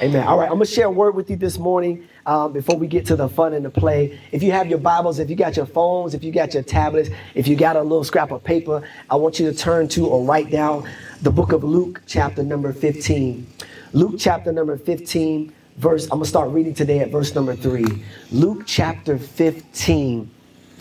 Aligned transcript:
Amen. 0.00 0.28
All 0.28 0.38
right, 0.38 0.44
I'm 0.44 0.58
going 0.58 0.66
to 0.66 0.72
share 0.72 0.86
a 0.86 0.90
word 0.90 1.16
with 1.16 1.28
you 1.28 1.34
this 1.34 1.58
morning 1.58 2.06
um, 2.24 2.52
before 2.52 2.76
we 2.76 2.86
get 2.86 3.04
to 3.06 3.16
the 3.16 3.28
fun 3.28 3.52
and 3.52 3.64
the 3.64 3.70
play. 3.70 4.16
If 4.30 4.44
you 4.44 4.52
have 4.52 4.68
your 4.68 4.78
Bibles, 4.78 5.18
if 5.18 5.28
you 5.28 5.34
got 5.34 5.56
your 5.56 5.66
phones, 5.66 6.14
if 6.14 6.22
you 6.22 6.30
got 6.30 6.54
your 6.54 6.62
tablets, 6.62 7.10
if 7.34 7.48
you 7.48 7.56
got 7.56 7.74
a 7.74 7.82
little 7.82 8.04
scrap 8.04 8.30
of 8.30 8.44
paper, 8.44 8.88
I 9.10 9.16
want 9.16 9.40
you 9.40 9.50
to 9.50 9.56
turn 9.56 9.88
to 9.88 10.06
or 10.06 10.24
write 10.24 10.50
down 10.50 10.88
the 11.22 11.32
book 11.32 11.50
of 11.50 11.64
Luke, 11.64 12.02
chapter 12.06 12.44
number 12.44 12.72
15. 12.72 13.44
Luke, 13.92 14.14
chapter 14.18 14.52
number 14.52 14.76
15, 14.76 15.52
verse, 15.78 16.04
I'm 16.04 16.10
going 16.10 16.22
to 16.22 16.28
start 16.28 16.50
reading 16.50 16.74
today 16.74 17.00
at 17.00 17.10
verse 17.10 17.34
number 17.34 17.56
3. 17.56 17.84
Luke, 18.30 18.62
chapter 18.66 19.18
15 19.18 20.30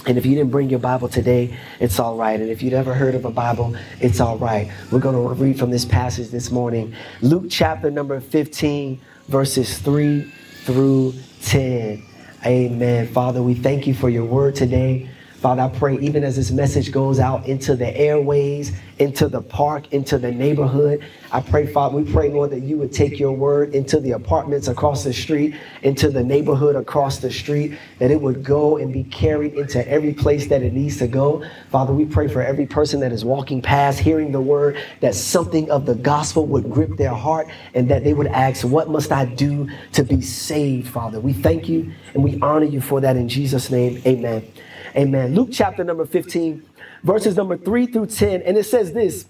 and 0.07 0.17
if 0.17 0.25
you 0.25 0.35
didn't 0.35 0.51
bring 0.51 0.69
your 0.69 0.79
Bible 0.79 1.09
today, 1.09 1.55
it's 1.81 1.99
all 1.99 2.15
right. 2.15 2.39
And 2.39 2.49
if 2.49 2.63
you'd 2.63 2.73
ever 2.73 2.93
heard 2.93 3.13
of 3.13 3.25
a 3.25 3.29
Bible, 3.29 3.75
it's 3.99 4.21
all 4.21 4.37
right. 4.37 4.71
We're 4.89 4.99
going 4.99 5.15
to 5.15 5.43
read 5.43 5.59
from 5.59 5.69
this 5.69 5.83
passage 5.83 6.29
this 6.29 6.49
morning. 6.49 6.95
Luke 7.21 7.47
chapter 7.49 7.91
number 7.91 8.21
15, 8.21 9.01
verses 9.27 9.77
3 9.79 10.21
through 10.63 11.13
10. 11.43 12.03
Amen. 12.45 13.07
Father, 13.09 13.43
we 13.43 13.53
thank 13.53 13.85
you 13.85 13.93
for 13.93 14.09
your 14.09 14.23
word 14.23 14.55
today. 14.55 15.09
Father, 15.37 15.61
I 15.61 15.69
pray 15.69 15.99
even 15.99 16.23
as 16.23 16.35
this 16.35 16.49
message 16.49 16.91
goes 16.91 17.19
out 17.19 17.45
into 17.45 17.75
the 17.75 17.95
airways, 17.95 18.71
into 18.97 19.27
the 19.27 19.41
park, 19.41 19.93
into 19.93 20.17
the 20.17 20.31
neighborhood, 20.31 21.03
I 21.31 21.41
pray, 21.41 21.67
Father, 21.67 21.95
we 21.95 22.11
pray, 22.11 22.29
Lord, 22.31 22.49
that 22.51 22.63
you 22.63 22.77
would 22.77 22.91
take 22.91 23.19
your 23.19 23.33
word 23.33 23.75
into 23.75 23.99
the 23.99 24.11
apartments 24.11 24.67
across 24.67 25.03
the 25.03 25.13
street, 25.13 25.55
into 25.83 26.09
the 26.09 26.23
neighborhood 26.23 26.75
across 26.75 27.19
the 27.19 27.29
street, 27.29 27.77
that 27.99 28.09
it 28.09 28.19
would 28.19 28.43
go 28.43 28.77
and 28.77 28.91
be 28.91 29.03
carried 29.03 29.53
into 29.53 29.87
every 29.87 30.13
place 30.13 30.47
that 30.47 30.63
it 30.63 30.73
needs 30.73 30.97
to 30.97 31.07
go. 31.07 31.45
Father, 31.69 31.93
we 31.93 32.05
pray 32.05 32.27
for 32.27 32.41
every 32.41 32.65
person 32.65 32.99
that 33.01 33.11
is 33.11 33.23
walking 33.23 33.61
past, 33.61 33.99
hearing 33.99 34.31
the 34.31 34.41
word, 34.41 34.81
that 35.01 35.13
something 35.13 35.69
of 35.69 35.85
the 35.85 35.95
gospel 35.95 36.47
would 36.47 36.71
grip 36.71 36.97
their 36.97 37.13
heart 37.13 37.47
and 37.75 37.89
that 37.89 38.03
they 38.03 38.13
would 38.13 38.27
ask, 38.27 38.65
What 38.65 38.89
must 38.89 39.11
I 39.11 39.25
do 39.25 39.69
to 39.91 40.03
be 40.03 40.21
saved, 40.21 40.87
Father? 40.87 41.19
We 41.19 41.33
thank 41.33 41.69
you 41.69 41.91
and 42.15 42.23
we 42.23 42.39
honor 42.41 42.65
you 42.65 42.81
for 42.81 43.01
that 43.01 43.17
in 43.17 43.29
Jesus' 43.29 43.69
name. 43.69 44.01
Amen. 44.05 44.51
Amen. 44.95 45.35
Luke 45.35 45.49
chapter 45.51 45.83
number 45.83 46.05
15, 46.05 46.63
verses 47.03 47.35
number 47.35 47.57
3 47.57 47.87
through 47.87 48.07
10. 48.07 48.41
And 48.43 48.57
it 48.57 48.65
says 48.65 48.93
this 48.93 49.25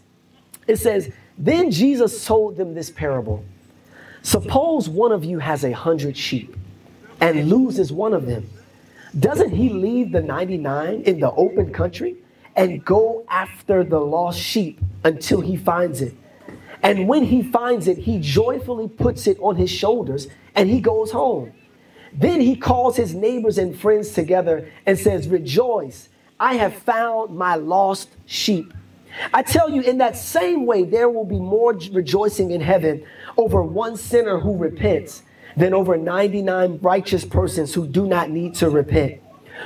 it 0.67 0.77
says, 0.77 1.11
Then 1.37 1.71
Jesus 1.71 2.25
told 2.25 2.57
them 2.57 2.73
this 2.73 2.89
parable 2.89 3.43
Suppose 4.21 4.89
one 4.89 5.11
of 5.11 5.23
you 5.23 5.39
has 5.39 5.63
a 5.63 5.71
hundred 5.71 6.17
sheep 6.17 6.55
and 7.21 7.49
loses 7.49 7.91
one 7.91 8.13
of 8.13 8.25
them. 8.25 8.49
Doesn't 9.17 9.51
he 9.51 9.69
leave 9.69 10.11
the 10.11 10.21
99 10.21 11.01
in 11.03 11.19
the 11.19 11.31
open 11.31 11.71
country 11.71 12.17
and 12.55 12.83
go 12.83 13.23
after 13.29 13.83
the 13.83 13.99
lost 13.99 14.39
sheep 14.39 14.79
until 15.03 15.41
he 15.41 15.55
finds 15.55 16.01
it? 16.01 16.13
And 16.83 17.07
when 17.07 17.23
he 17.23 17.41
finds 17.41 17.87
it, 17.87 17.97
he 17.97 18.19
joyfully 18.19 18.87
puts 18.87 19.27
it 19.27 19.37
on 19.39 19.55
his 19.55 19.71
shoulders 19.71 20.27
and 20.55 20.69
he 20.69 20.81
goes 20.81 21.11
home. 21.11 21.53
Then 22.13 22.41
he 22.41 22.55
calls 22.55 22.95
his 22.95 23.13
neighbors 23.13 23.57
and 23.57 23.77
friends 23.77 24.11
together 24.11 24.71
and 24.85 24.97
says, 24.97 25.27
Rejoice, 25.27 26.09
I 26.39 26.55
have 26.55 26.73
found 26.73 27.35
my 27.35 27.55
lost 27.55 28.09
sheep. 28.25 28.73
I 29.33 29.41
tell 29.41 29.69
you, 29.69 29.81
in 29.81 29.97
that 29.97 30.15
same 30.15 30.65
way, 30.65 30.83
there 30.83 31.09
will 31.09 31.25
be 31.25 31.39
more 31.39 31.73
rejoicing 31.91 32.51
in 32.51 32.61
heaven 32.61 33.05
over 33.35 33.63
one 33.63 33.97
sinner 33.97 34.39
who 34.39 34.55
repents 34.57 35.23
than 35.55 35.73
over 35.73 35.97
99 35.97 36.79
righteous 36.81 37.25
persons 37.25 37.73
who 37.73 37.87
do 37.87 38.05
not 38.05 38.29
need 38.29 38.53
to 38.55 38.69
repent. 38.69 39.21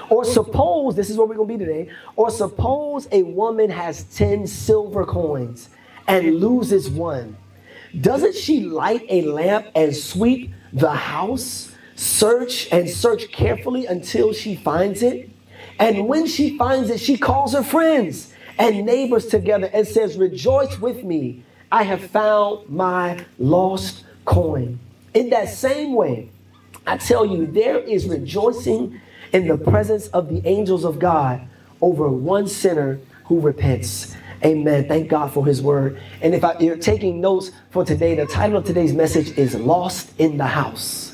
Or 0.10 0.24
suppose, 0.24 0.96
this 0.96 1.10
is 1.10 1.18
where 1.18 1.28
we're 1.28 1.36
going 1.36 1.50
to 1.50 1.58
be 1.58 1.66
today, 1.66 1.92
or 2.16 2.30
suppose 2.30 3.08
a 3.12 3.24
woman 3.24 3.70
has 3.70 4.04
10 4.16 4.48
silver 4.48 5.06
coins 5.06 5.70
and 6.08 6.40
loses 6.40 6.90
one. 6.90 7.36
Doesn't 8.00 8.36
she 8.36 8.62
light 8.62 9.06
a 9.10 9.24
lamp 9.24 9.68
and 9.76 9.94
sweep 9.94 10.54
the 10.72 10.92
house? 10.92 11.76
Search 11.96 12.68
and 12.72 12.90
search 12.90 13.32
carefully 13.32 13.86
until 13.86 14.34
she 14.34 14.56
finds 14.56 15.04
it. 15.04 15.30
And 15.80 16.08
when 16.08 16.28
she 16.28 16.58
finds 16.58 16.90
it, 16.90 17.00
she 17.00 17.18
calls 17.18 17.54
her 17.54 17.64
friends 17.64 18.34
and 18.58 18.86
neighbors 18.86 19.28
together 19.28 19.70
and 19.74 19.88
says, 19.88 20.18
Rejoice 20.18 20.80
with 20.80 21.04
me. 21.04 21.44
I 21.72 21.84
have 21.84 22.12
found 22.12 22.70
my 22.70 23.26
lost 23.40 24.04
coin. 24.26 24.80
In 25.14 25.30
that 25.30 25.50
same 25.50 25.94
way, 25.94 26.30
I 26.86 26.98
tell 26.98 27.26
you, 27.26 27.46
there 27.46 27.80
is 27.80 28.08
rejoicing 28.08 29.00
in 29.34 29.48
the 29.48 29.58
presence 29.58 30.08
of 30.08 30.30
the 30.30 30.42
angels 30.48 30.84
of 30.84 31.00
God 31.00 31.42
over 31.82 32.10
one 32.10 32.48
sinner 32.48 33.00
who 33.26 33.40
repents. 33.40 34.16
Amen. 34.44 34.88
Thank 34.88 35.08
God 35.08 35.32
for 35.32 35.46
his 35.46 35.62
word. 35.62 36.02
And 36.22 36.34
if 36.34 36.44
I, 36.44 36.58
you're 36.60 36.76
taking 36.76 37.22
notes 37.22 37.52
for 37.70 37.86
today, 37.86 38.16
the 38.16 38.26
title 38.26 38.58
of 38.58 38.66
today's 38.66 38.94
message 38.94 39.38
is 39.38 39.56
Lost 39.56 40.12
in 40.20 40.38
the 40.38 40.48
House 40.48 41.11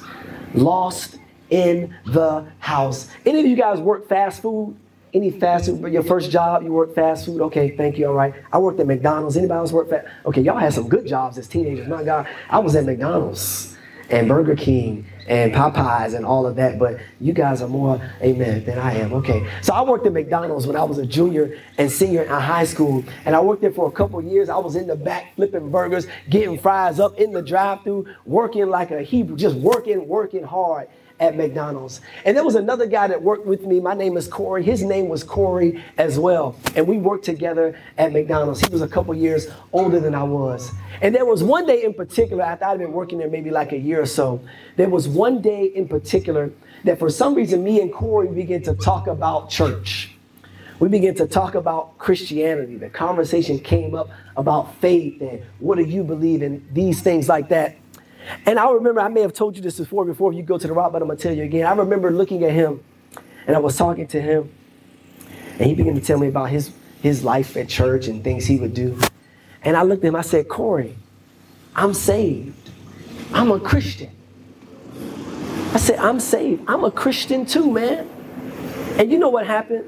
lost 0.53 1.19
in 1.49 1.95
the 2.05 2.45
house. 2.59 3.09
Any 3.25 3.39
of 3.39 3.45
you 3.45 3.55
guys 3.55 3.79
work 3.79 4.07
fast 4.07 4.41
food? 4.41 4.75
Any 5.13 5.31
fast 5.31 5.67
food? 5.67 5.91
Your 5.91 6.03
first 6.03 6.29
job, 6.29 6.63
you 6.63 6.73
work 6.73 6.93
fast 6.93 7.25
food? 7.25 7.41
Okay, 7.41 7.75
thank 7.75 7.97
you. 7.97 8.07
All 8.07 8.13
right. 8.13 8.33
I 8.51 8.57
worked 8.57 8.79
at 8.79 8.87
McDonald's. 8.87 9.37
Anybody 9.37 9.57
else 9.59 9.71
work 9.71 9.89
fast? 9.89 10.07
Okay, 10.25 10.41
y'all 10.41 10.57
had 10.57 10.73
some 10.73 10.89
good 10.89 11.07
jobs 11.07 11.37
as 11.37 11.47
teenagers. 11.47 11.87
My 11.87 12.03
God, 12.03 12.27
I 12.49 12.59
was 12.59 12.75
at 12.75 12.85
McDonald's 12.85 13.76
and 14.09 14.27
Burger 14.27 14.55
King 14.55 15.05
and 15.27 15.53
Popeyes 15.53 16.15
and 16.15 16.25
all 16.25 16.45
of 16.45 16.55
that, 16.55 16.79
but 16.79 16.99
you 17.19 17.33
guys 17.33 17.61
are 17.61 17.67
more 17.67 18.01
amen 18.21 18.63
than 18.63 18.79
I 18.79 18.93
am. 18.93 19.13
Okay. 19.13 19.45
So 19.61 19.73
I 19.73 19.81
worked 19.81 20.05
at 20.05 20.13
McDonald's 20.13 20.65
when 20.65 20.77
I 20.77 20.83
was 20.83 20.97
a 20.97 21.05
junior 21.05 21.57
and 21.77 21.91
senior 21.91 22.23
in 22.23 22.29
high 22.29 22.63
school, 22.63 23.03
and 23.25 23.35
I 23.35 23.41
worked 23.41 23.61
there 23.61 23.71
for 23.71 23.87
a 23.87 23.91
couple 23.91 24.21
years. 24.23 24.49
I 24.49 24.57
was 24.57 24.75
in 24.75 24.87
the 24.87 24.95
back 24.95 25.35
flipping 25.35 25.69
burgers, 25.69 26.07
getting 26.29 26.57
fries 26.57 26.99
up 26.99 27.17
in 27.19 27.33
the 27.33 27.41
drive-through, 27.41 28.07
working 28.25 28.69
like 28.69 28.91
a 28.91 29.01
Hebrew, 29.01 29.35
just 29.35 29.55
working, 29.55 30.07
working 30.07 30.43
hard 30.43 30.87
at 31.19 31.35
McDonald's. 31.35 32.01
And 32.25 32.37
there 32.37 32.43
was 32.43 32.55
another 32.55 32.85
guy 32.85 33.07
that 33.07 33.21
worked 33.21 33.45
with 33.45 33.65
me. 33.65 33.79
My 33.79 33.93
name 33.93 34.17
is 34.17 34.27
Corey. 34.27 34.63
His 34.63 34.83
name 34.83 35.09
was 35.09 35.23
Corey 35.23 35.83
as 35.97 36.19
well. 36.19 36.55
And 36.75 36.87
we 36.87 36.97
worked 36.97 37.25
together 37.25 37.79
at 37.97 38.13
McDonald's. 38.13 38.61
He 38.61 38.71
was 38.71 38.81
a 38.81 38.87
couple 38.87 39.13
years 39.15 39.47
older 39.73 39.99
than 39.99 40.13
I 40.13 40.23
was. 40.23 40.71
And 41.01 41.13
there 41.13 41.25
was 41.25 41.43
one 41.43 41.65
day 41.65 41.83
in 41.83 41.93
particular, 41.93 42.43
after 42.43 42.65
I'd 42.65 42.79
been 42.79 42.91
working 42.91 43.17
there 43.17 43.29
maybe 43.29 43.49
like 43.49 43.71
a 43.71 43.77
year 43.77 44.01
or 44.01 44.05
so, 44.05 44.41
there 44.75 44.89
was 44.89 45.07
one 45.07 45.41
day 45.41 45.65
in 45.65 45.87
particular 45.87 46.51
that 46.83 46.99
for 46.99 47.09
some 47.09 47.33
reason 47.33 47.63
me 47.63 47.81
and 47.81 47.91
Corey 47.91 48.27
began 48.27 48.61
to 48.63 48.75
talk 48.75 49.07
about 49.07 49.49
church. 49.49 50.11
We 50.79 50.89
began 50.89 51.15
to 51.15 51.25
talk 51.25 51.55
about 51.55 51.97
Christianity. 51.97 52.77
The 52.77 52.89
conversation 52.89 53.57
came 53.57 53.95
up 53.95 54.09
about 54.35 54.75
faith 54.75 55.19
and 55.21 55.41
what 55.57 55.79
do 55.79 55.83
you 55.83 56.03
believe 56.03 56.43
in, 56.43 56.67
these 56.71 57.01
things 57.01 57.27
like 57.27 57.49
that. 57.49 57.75
And 58.45 58.59
I 58.59 58.69
remember, 58.71 59.01
I 59.01 59.07
may 59.07 59.21
have 59.21 59.33
told 59.33 59.55
you 59.55 59.61
this 59.61 59.77
before, 59.77 60.05
before 60.05 60.33
you 60.33 60.43
go 60.43 60.57
to 60.57 60.67
the 60.67 60.73
rock, 60.73 60.91
but 60.91 61.01
I'm 61.01 61.07
gonna 61.07 61.19
tell 61.19 61.33
you 61.33 61.43
again. 61.43 61.65
I 61.65 61.73
remember 61.73 62.11
looking 62.11 62.43
at 62.43 62.51
him 62.51 62.83
and 63.45 63.55
I 63.55 63.59
was 63.59 63.77
talking 63.77 64.07
to 64.07 64.21
him, 64.21 64.51
and 65.53 65.61
he 65.61 65.73
began 65.73 65.95
to 65.95 66.01
tell 66.01 66.19
me 66.19 66.27
about 66.27 66.49
his, 66.49 66.71
his 67.01 67.23
life 67.23 67.55
at 67.55 67.69
church 67.69 68.07
and 68.07 68.23
things 68.23 68.45
he 68.45 68.57
would 68.57 68.73
do. 68.73 68.99
And 69.63 69.75
I 69.77 69.83
looked 69.83 70.03
at 70.03 70.09
him, 70.09 70.15
I 70.15 70.21
said, 70.21 70.47
Corey, 70.47 70.97
I'm 71.75 71.93
saved. 71.93 72.71
I'm 73.33 73.51
a 73.51 73.59
Christian. 73.59 74.11
I 75.73 75.77
said, 75.77 75.99
I'm 75.99 76.19
saved. 76.19 76.63
I'm 76.67 76.83
a 76.83 76.91
Christian 76.91 77.45
too, 77.45 77.71
man. 77.71 78.09
And 78.97 79.11
you 79.11 79.19
know 79.19 79.29
what 79.29 79.45
happened? 79.45 79.85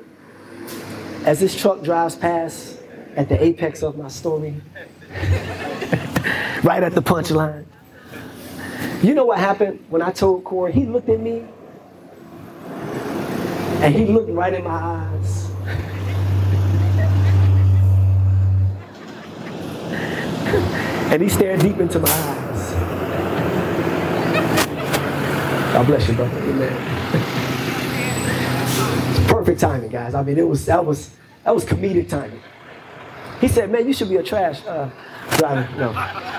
As 1.26 1.40
this 1.40 1.60
truck 1.60 1.84
drives 1.84 2.16
past 2.16 2.78
at 3.16 3.28
the 3.28 3.42
apex 3.44 3.82
of 3.82 3.98
my 3.98 4.08
story, 4.08 4.56
right 6.64 6.84
at 6.84 6.94
the 6.94 7.02
punchline, 7.02 7.66
you 9.02 9.14
know 9.14 9.26
what 9.26 9.40
happened 9.40 9.84
when 9.90 10.02
I 10.02 10.12
told 10.12 10.44
Corey? 10.44 10.72
He 10.72 10.86
looked 10.86 11.10
at 11.10 11.20
me 11.20 11.46
and 13.82 13.96
he 13.96 14.06
looked 14.06 14.30
right 14.30 14.54
in 14.54 14.64
my 14.64 14.72
eyes. 14.72 15.50
and 21.12 21.22
he 21.22 21.30
stared 21.30 21.60
deep 21.62 21.78
into 21.78 22.00
my 22.00 22.10
eyes. 22.10 22.74
God 25.74 25.88
bless 25.88 26.08
you, 26.08 26.14
brother. 26.16 26.38
Amen. 26.38 26.74
it's 29.12 29.32
perfect 29.32 29.60
timing, 29.60 29.90
guys. 29.90 30.14
I 30.14 30.24
mean, 30.24 30.38
it 30.38 30.48
was 30.48 30.66
that 30.66 30.86
was 30.86 31.12
that 31.44 31.56
was 31.56 31.64
comedic 31.66 32.10
timing. 32.10 32.42
He 33.40 33.48
said, 33.48 33.72
"Man, 33.72 33.88
you 33.88 33.94
should 33.94 34.10
be 34.10 34.18
a 34.18 34.24
trash 34.24 34.64
uh, 34.66 34.90
driver." 35.38 35.70
No. 35.78 36.36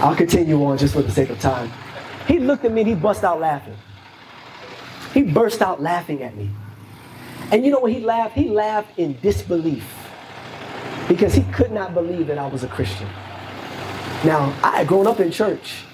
I'll 0.00 0.16
continue 0.16 0.64
on 0.64 0.78
just 0.78 0.94
for 0.94 1.02
the 1.02 1.10
sake 1.10 1.30
of 1.30 1.38
time. 1.40 1.70
He 2.26 2.38
looked 2.38 2.64
at 2.64 2.72
me 2.72 2.80
and 2.80 2.88
he 2.88 2.94
bust 2.94 3.22
out 3.22 3.40
laughing. 3.40 3.76
He 5.12 5.22
burst 5.22 5.60
out 5.60 5.82
laughing 5.82 6.22
at 6.22 6.36
me. 6.36 6.50
And 7.52 7.64
you 7.64 7.70
know 7.70 7.80
what 7.80 7.92
he 7.92 8.00
laughed? 8.00 8.34
He 8.34 8.48
laughed 8.48 8.98
in 8.98 9.18
disbelief 9.20 9.84
because 11.08 11.34
he 11.34 11.42
could 11.52 11.72
not 11.72 11.92
believe 11.92 12.28
that 12.28 12.38
I 12.38 12.46
was 12.46 12.62
a 12.62 12.68
Christian. 12.68 13.08
Now, 14.24 14.54
I 14.62 14.78
had 14.78 14.86
grown 14.86 15.06
up 15.06 15.20
in 15.20 15.30
church. 15.30 15.84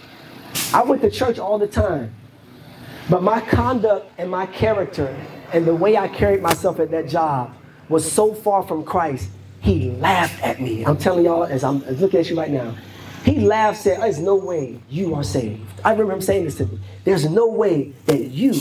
I 0.73 0.82
went 0.82 1.02
to 1.02 1.11
church 1.11 1.38
all 1.38 1.59
the 1.59 1.67
time. 1.67 2.14
But 3.09 3.23
my 3.23 3.41
conduct 3.41 4.11
and 4.19 4.31
my 4.31 4.47
character 4.47 5.17
and 5.52 5.64
the 5.64 5.75
way 5.75 5.97
I 5.97 6.09
carried 6.09 6.43
myself 6.43 6.81
at 6.81 6.91
that 6.91 7.09
job 7.09 7.55
was 7.88 8.11
so 8.11 8.35
far 8.35 8.62
from 8.62 8.85
Christ, 8.85 9.31
he 9.61 9.91
laughed 9.93 10.43
at 10.43 10.61
me. 10.61 10.85
I'm 10.85 10.97
telling 10.97 11.25
y'all, 11.25 11.44
as 11.44 11.64
I'm 11.64 11.85
looking 11.97 12.20
at 12.20 12.29
you 12.29 12.38
right 12.38 12.50
now, 12.50 12.75
He 13.26 13.40
laughed, 13.40 13.81
said, 13.81 14.00
There's 14.00 14.20
no 14.20 14.37
way 14.37 14.81
you 14.88 15.17
are 15.17 15.25
saved. 15.25 15.61
I 15.84 15.90
remember 15.90 16.12
him 16.14 16.20
saying 16.20 16.44
this 16.44 16.58
to 16.58 16.67
me. 16.67 16.78
There's 17.02 17.28
no 17.28 17.49
way 17.49 17.93
that 18.06 18.28
you 18.28 18.55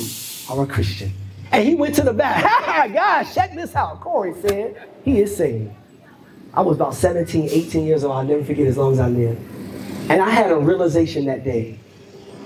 are 0.50 0.64
a 0.64 0.68
Christian. 0.68 1.14
And 1.52 1.64
he 1.64 1.76
went 1.76 1.94
to 1.96 2.02
the 2.02 2.12
back. 2.14 2.44
Ha 2.66 2.88
God, 2.92 3.32
check 3.32 3.54
this 3.54 3.76
out. 3.76 4.02
Corey 4.02 4.34
said, 4.42 4.90
He 5.04 5.22
is 5.22 5.38
saved. 5.38 5.72
I 6.52 6.62
was 6.62 6.78
about 6.78 6.96
17, 6.96 7.48
18 7.48 7.86
years 7.86 8.04
old. 8.04 8.16
I'll 8.16 8.24
never 8.24 8.44
forget 8.44 8.66
as 8.66 8.76
long 8.76 8.94
as 8.94 9.00
I 9.00 9.08
live. 9.08 9.38
And 10.10 10.20
I 10.20 10.32
had 10.32 10.52
a 10.52 10.58
realization 10.58 11.26
that 11.26 11.44
day 11.44 11.78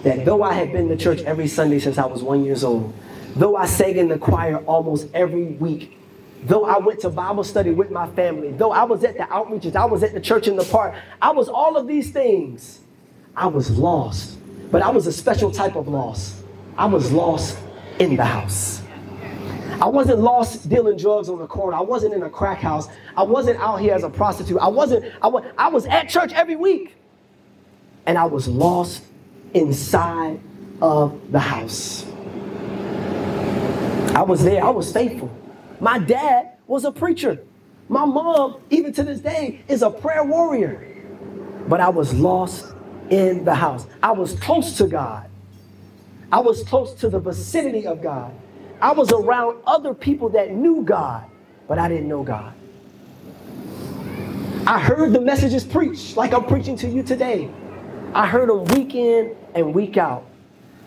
that 0.04 0.26
though 0.26 0.44
I 0.44 0.54
had 0.54 0.74
been 0.74 0.90
to 0.90 0.98
church 0.98 1.22
every 1.22 1.48
Sunday 1.48 1.80
since 1.80 1.98
I 1.98 2.06
was 2.06 2.22
one 2.22 2.44
years 2.44 2.66
old, 2.66 2.94
though 3.38 3.56
I 3.56 3.66
sang 3.66 3.96
in 3.96 4.10
the 4.10 4.18
choir 4.18 4.58
almost 4.66 5.08
every 5.14 5.46
week, 5.46 5.98
though 6.44 6.66
I 6.66 6.78
went 6.78 7.00
to 7.02 7.10
Bible 7.10 7.44
study 7.44 7.72
with 7.72 7.92
my 7.92 8.08
family, 8.12 8.52
though 8.52 8.72
I 8.72 8.84
was 8.84 9.04
at 9.04 9.18
the 9.18 9.24
outreaches, 9.24 9.76
I 9.76 9.86
was 9.86 10.04
at 10.04 10.14
the 10.14 10.22
church 10.22 10.48
in 10.48 10.56
the 10.56 10.64
park, 10.66 10.96
I 11.22 11.32
was 11.32 11.50
all 11.50 11.78
of 11.78 11.88
these 11.88 12.12
things. 12.12 12.80
I 13.36 13.48
was 13.48 13.72
lost, 13.78 14.38
but 14.72 14.82
I 14.82 14.90
was 14.90 15.08
a 15.08 15.14
special 15.14 15.52
type 15.52 15.76
of 15.76 15.88
lost. 15.88 16.44
I 16.78 16.86
was 16.86 17.12
lost 17.12 17.58
in 18.00 18.16
the 18.16 18.26
house. 18.26 18.82
I 19.82 19.88
wasn't 19.88 20.20
lost 20.20 20.68
dealing 20.68 20.98
drugs 20.98 21.30
on 21.30 21.40
the 21.40 21.48
corner. 21.48 21.78
I 21.78 21.82
wasn't 21.82 22.14
in 22.14 22.24
a 22.24 22.30
crack 22.30 22.60
house. 22.60 22.90
I 23.16 23.24
wasn't 23.24 23.60
out 23.60 23.78
here 23.78 23.94
as 23.94 24.04
a 24.04 24.10
prostitute. 24.10 24.58
I 24.60 24.68
wasn't, 24.68 25.06
I 25.22 25.28
was, 25.28 25.46
I 25.58 25.70
was 25.70 25.86
at 25.86 26.10
church 26.10 26.34
every 26.34 26.58
week. 26.58 26.96
And 28.06 28.18
I 28.18 28.26
was 28.26 28.48
lost 28.48 29.04
inside 29.54 30.40
of 30.82 31.32
the 31.32 31.40
house. 31.40 32.06
I 34.16 34.22
was 34.22 34.44
there, 34.44 34.64
I 34.64 34.70
was 34.70 34.92
faithful. 34.92 35.32
My 35.80 36.00
dad 36.00 36.54
was 36.68 36.86
a 36.86 36.92
preacher. 36.92 37.40
My 37.88 38.06
mom, 38.06 38.62
even 38.70 38.94
to 38.94 39.04
this 39.04 39.20
day, 39.20 39.62
is 39.68 39.82
a 39.82 39.90
prayer 39.90 40.24
warrior. 40.24 40.86
But 41.68 41.80
I 41.80 41.90
was 41.90 42.14
lost 42.14 42.74
in 43.10 43.46
the 43.46 43.56
house. 43.56 43.88
I 44.04 44.12
was 44.12 44.34
close 44.40 44.78
to 44.78 44.88
God. 44.88 45.30
I 46.32 46.40
was 46.40 46.64
close 46.64 46.94
to 46.96 47.10
the 47.10 47.20
vicinity 47.20 47.88
of 47.88 48.02
God. 48.02 48.32
I 48.82 48.92
was 48.92 49.12
around 49.12 49.58
other 49.66 49.94
people 49.94 50.30
that 50.30 50.52
knew 50.52 50.84
God, 50.84 51.26
but 51.68 51.80
I 51.80 51.88
didn't 51.88 52.08
know 52.08 52.24
God. 52.24 52.54
I 54.68 54.80
heard 54.80 55.14
the 55.14 55.22
messages 55.22 55.64
preached 55.64 56.16
like 56.16 56.34
I'm 56.34 56.46
preaching 56.46 56.76
to 56.78 56.88
you 56.88 57.02
today. 57.04 57.50
I 58.14 58.28
heard 58.28 58.50
them 58.50 58.66
week 58.66 58.94
in 58.96 59.36
and 59.56 59.74
week 59.74 59.98
out, 59.98 60.26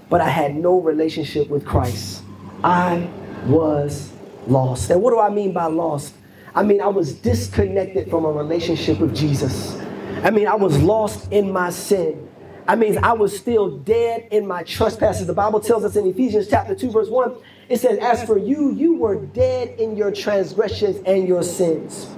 but 0.09 0.21
I 0.21 0.29
had 0.29 0.55
no 0.55 0.81
relationship 0.81 1.49
with 1.49 1.65
Christ. 1.67 2.23
I 2.63 3.09
was 3.47 4.13
lost. 4.47 4.91
And 4.91 5.03
what 5.03 5.11
do 5.11 5.21
I 5.21 5.31
mean 5.31 5.53
by 5.53 5.67
lost? 5.67 6.15
I 6.55 6.63
mean, 6.63 6.81
I 6.81 6.89
was 6.89 7.15
disconnected 7.15 8.11
from 8.11 8.25
a 8.25 8.31
relationship 8.31 8.99
with 8.99 9.17
Jesus. 9.17 9.75
I 10.23 10.31
mean, 10.31 10.47
I 10.47 10.55
was 10.55 10.81
lost 10.83 11.33
in 11.33 11.51
my 11.51 11.71
sin. 11.71 12.29
I 12.69 12.77
mean, 12.77 12.99
I 12.99 13.13
was 13.13 13.37
still 13.37 13.79
dead 13.79 14.29
in 14.31 14.47
my 14.47 14.63
trespasses. 14.63 15.27
The 15.27 15.35
Bible 15.35 15.61
tells 15.61 15.85
us 15.85 15.97
in 15.97 16.07
Ephesians 16.07 16.47
chapter 16.49 16.75
2, 16.75 16.91
verse 16.91 17.09
1, 17.09 17.35
it 17.69 17.81
says, 17.81 17.99
As 17.99 18.23
for 18.25 18.39
you, 18.39 18.73
you 18.73 18.95
were 18.95 19.17
dead 19.17 19.81
in 19.81 19.97
your 19.97 20.13
transgressions 20.13 21.03
and 21.07 21.27
your 21.27 21.43
sins. 21.43 22.09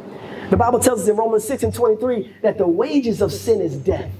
The 0.50 0.56
Bible 0.56 0.80
tells 0.80 1.02
us 1.02 1.08
in 1.08 1.16
Romans 1.16 1.44
6 1.44 1.62
and 1.62 1.74
23 1.74 2.36
that 2.42 2.58
the 2.58 2.66
wages 2.68 3.22
of 3.22 3.32
sin 3.32 3.60
is 3.62 3.76
death, 3.76 4.10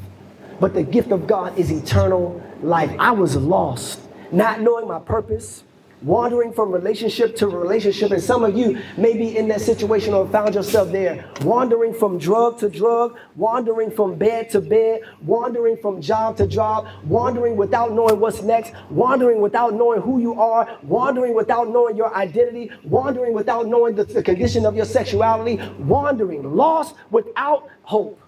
but 0.61 0.73
the 0.73 0.83
gift 0.83 1.13
of 1.13 1.27
God 1.27 1.59
is 1.59 1.71
eternal 1.71 2.43
life. 2.63 2.95
I 2.99 3.11
was 3.11 3.37
lost, 3.37 4.01
not 4.33 4.63
knowing 4.63 4.89
my 4.89 5.01
purpose, 5.01 5.65
wandering 6.03 6.53
from 6.53 6.71
relationship 6.71 7.35
to 7.37 7.49
relationship. 7.49 8.11
And 8.11 8.23
some 8.23 8.45
of 8.45 8.57
you 8.57 8.81
may 8.97 9.17
be 9.17 9.37
in 9.37 9.49
that 9.49 9.61
situation 9.61 10.15
or 10.15 10.29
found 10.29 10.55
yourself 10.55 10.91
there, 10.93 11.25
wandering 11.43 11.95
from 11.95 12.19
drug 12.19 12.59
to 12.59 12.69
drug, 12.69 13.17
wandering 13.37 13.91
from 13.91 14.17
bed 14.17 14.51
to 14.51 14.61
bed, 14.61 15.03
wandering 15.23 15.77
from 15.79 16.01
job 16.01 16.37
to 16.37 16.47
job, 16.47 16.87
wandering 17.05 17.57
without 17.57 17.93
knowing 17.93 18.21
what's 18.21 18.43
next, 18.43 18.73
wandering 18.91 19.41
without 19.41 19.75
knowing 19.75 20.01
who 20.01 20.21
you 20.21 20.41
are, 20.41 20.79
wandering 20.83 21.35
without 21.35 21.69
knowing 21.69 21.97
your 21.97 22.15
identity, 22.15 22.71
wandering 22.85 23.33
without 23.33 23.67
knowing 23.67 23.95
the, 23.95 24.05
the 24.05 24.23
condition 24.23 24.67
of 24.67 24.77
your 24.77 24.85
sexuality, 24.87 25.57
wandering, 25.79 26.55
lost 26.55 26.95
without 27.11 27.69
hope. 27.83 28.21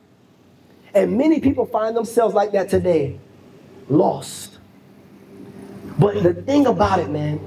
And 0.95 1.19
many 1.19 1.41
people 1.41 1.67
find 1.67 1.95
themselves 1.95 2.35
like 2.35 2.53
that 2.53 2.71
today, 2.71 3.21
lost. 3.89 4.59
But 5.99 6.23
the 6.23 6.35
thing 6.35 6.67
about 6.67 7.01
it, 7.01 7.11
man, 7.11 7.41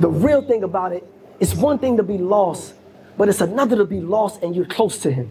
the 0.00 0.08
real 0.08 0.42
thing 0.42 0.62
about 0.62 0.92
it, 0.92 1.04
it's 1.40 1.54
one 1.54 1.78
thing 1.78 1.96
to 1.96 2.02
be 2.02 2.18
lost, 2.18 2.74
but 3.16 3.28
it's 3.28 3.40
another 3.40 3.76
to 3.76 3.84
be 3.84 4.00
lost 4.00 4.42
and 4.42 4.54
you're 4.54 4.66
close 4.66 4.98
to 4.98 5.12
Him 5.12 5.28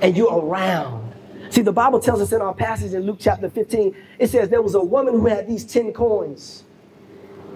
and 0.00 0.16
you're 0.16 0.32
around. 0.32 1.14
See, 1.50 1.62
the 1.62 1.72
Bible 1.72 2.00
tells 2.00 2.20
us 2.20 2.32
in 2.32 2.42
our 2.42 2.54
passage 2.54 2.92
in 2.92 3.02
Luke 3.02 3.18
chapter 3.20 3.48
15, 3.48 3.96
it 4.18 4.28
says 4.28 4.48
there 4.48 4.62
was 4.62 4.74
a 4.74 4.80
woman 4.80 5.14
who 5.14 5.26
had 5.26 5.46
these 5.48 5.64
10 5.64 5.92
coins 5.92 6.64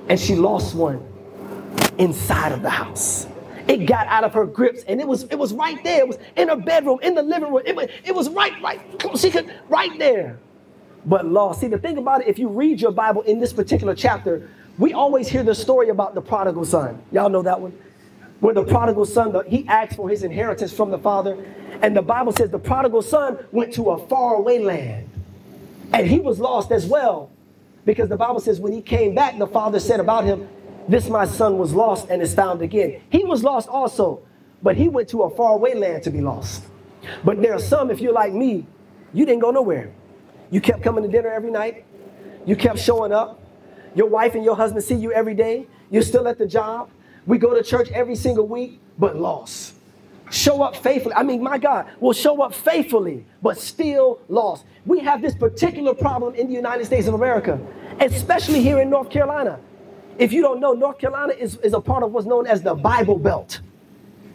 and 0.08 0.18
she 0.18 0.34
lost 0.34 0.74
one 0.74 1.06
inside 1.98 2.52
of 2.52 2.62
the 2.62 2.70
house. 2.70 3.26
It 3.68 3.86
got 3.86 4.06
out 4.08 4.24
of 4.24 4.34
her 4.34 4.46
grips 4.46 4.82
and 4.84 5.00
it 5.00 5.06
was 5.06 5.24
it 5.24 5.38
was 5.38 5.52
right 5.52 5.82
there. 5.84 6.00
It 6.00 6.08
was 6.08 6.18
in 6.36 6.48
her 6.48 6.56
bedroom, 6.56 6.98
in 7.02 7.14
the 7.14 7.22
living 7.22 7.52
room. 7.52 7.62
It 7.64 7.76
was, 7.76 7.88
it 8.04 8.14
was 8.14 8.28
right, 8.30 8.60
right, 8.62 8.80
she 9.16 9.30
could, 9.30 9.52
right 9.68 9.96
there. 9.98 10.38
But 11.06 11.26
lost. 11.26 11.60
See, 11.60 11.68
the 11.68 11.78
thing 11.78 11.96
about 11.96 12.22
it, 12.22 12.28
if 12.28 12.38
you 12.38 12.48
read 12.48 12.80
your 12.80 12.90
Bible 12.90 13.22
in 13.22 13.38
this 13.38 13.52
particular 13.52 13.94
chapter, 13.94 14.50
we 14.80 14.94
always 14.94 15.28
hear 15.28 15.42
the 15.42 15.54
story 15.54 15.90
about 15.90 16.14
the 16.14 16.22
prodigal 16.22 16.64
son. 16.64 17.02
Y'all 17.12 17.28
know 17.28 17.42
that 17.42 17.60
one? 17.60 17.78
Where 18.40 18.54
the 18.54 18.64
prodigal 18.64 19.04
son, 19.04 19.36
he 19.46 19.68
asked 19.68 19.94
for 19.94 20.08
his 20.08 20.22
inheritance 20.22 20.72
from 20.72 20.90
the 20.90 20.98
father. 20.98 21.36
And 21.82 21.94
the 21.94 22.00
Bible 22.00 22.32
says 22.32 22.48
the 22.48 22.58
prodigal 22.58 23.02
son 23.02 23.38
went 23.52 23.74
to 23.74 23.90
a 23.90 24.06
faraway 24.06 24.58
land. 24.58 25.10
And 25.92 26.06
he 26.06 26.18
was 26.18 26.40
lost 26.40 26.72
as 26.72 26.86
well. 26.86 27.30
Because 27.84 28.08
the 28.08 28.16
Bible 28.16 28.40
says 28.40 28.58
when 28.58 28.72
he 28.72 28.80
came 28.80 29.14
back, 29.14 29.38
the 29.38 29.46
father 29.46 29.78
said 29.78 30.00
about 30.00 30.24
him, 30.24 30.48
This 30.88 31.10
my 31.10 31.26
son 31.26 31.58
was 31.58 31.74
lost 31.74 32.08
and 32.08 32.22
is 32.22 32.34
found 32.34 32.62
again. 32.62 33.02
He 33.10 33.22
was 33.22 33.44
lost 33.44 33.68
also, 33.68 34.22
but 34.62 34.76
he 34.76 34.88
went 34.88 35.10
to 35.10 35.24
a 35.24 35.30
faraway 35.36 35.74
land 35.74 36.04
to 36.04 36.10
be 36.10 36.22
lost. 36.22 36.64
But 37.22 37.42
there 37.42 37.52
are 37.52 37.60
some, 37.60 37.90
if 37.90 38.00
you're 38.00 38.14
like 38.14 38.32
me, 38.32 38.66
you 39.12 39.26
didn't 39.26 39.40
go 39.40 39.50
nowhere. 39.50 39.92
You 40.50 40.62
kept 40.62 40.82
coming 40.82 41.02
to 41.04 41.10
dinner 41.10 41.28
every 41.28 41.50
night. 41.50 41.84
You 42.46 42.56
kept 42.56 42.78
showing 42.78 43.12
up. 43.12 43.39
Your 43.94 44.06
wife 44.06 44.34
and 44.34 44.44
your 44.44 44.56
husband 44.56 44.84
see 44.84 44.94
you 44.94 45.12
every 45.12 45.34
day. 45.34 45.66
You're 45.90 46.02
still 46.02 46.28
at 46.28 46.38
the 46.38 46.46
job. 46.46 46.90
We 47.26 47.38
go 47.38 47.54
to 47.54 47.62
church 47.62 47.90
every 47.90 48.14
single 48.14 48.46
week, 48.46 48.80
but 48.98 49.16
lost. 49.16 49.74
Show 50.30 50.62
up 50.62 50.76
faithfully. 50.76 51.14
I 51.14 51.24
mean, 51.24 51.42
my 51.42 51.58
God, 51.58 51.86
will 51.98 52.12
show 52.12 52.40
up 52.40 52.54
faithfully, 52.54 53.26
but 53.42 53.58
still 53.58 54.20
lost. 54.28 54.64
We 54.86 55.00
have 55.00 55.20
this 55.20 55.34
particular 55.34 55.92
problem 55.92 56.34
in 56.34 56.46
the 56.46 56.54
United 56.54 56.84
States 56.84 57.08
of 57.08 57.14
America, 57.14 57.60
especially 57.98 58.62
here 58.62 58.80
in 58.80 58.88
North 58.88 59.10
Carolina. 59.10 59.58
If 60.18 60.32
you 60.32 60.42
don't 60.42 60.60
know, 60.60 60.72
North 60.72 60.98
Carolina 60.98 61.32
is, 61.32 61.56
is 61.56 61.72
a 61.72 61.80
part 61.80 62.02
of 62.04 62.12
what's 62.12 62.26
known 62.26 62.46
as 62.46 62.62
the 62.62 62.74
Bible 62.74 63.18
Belt. 63.18 63.60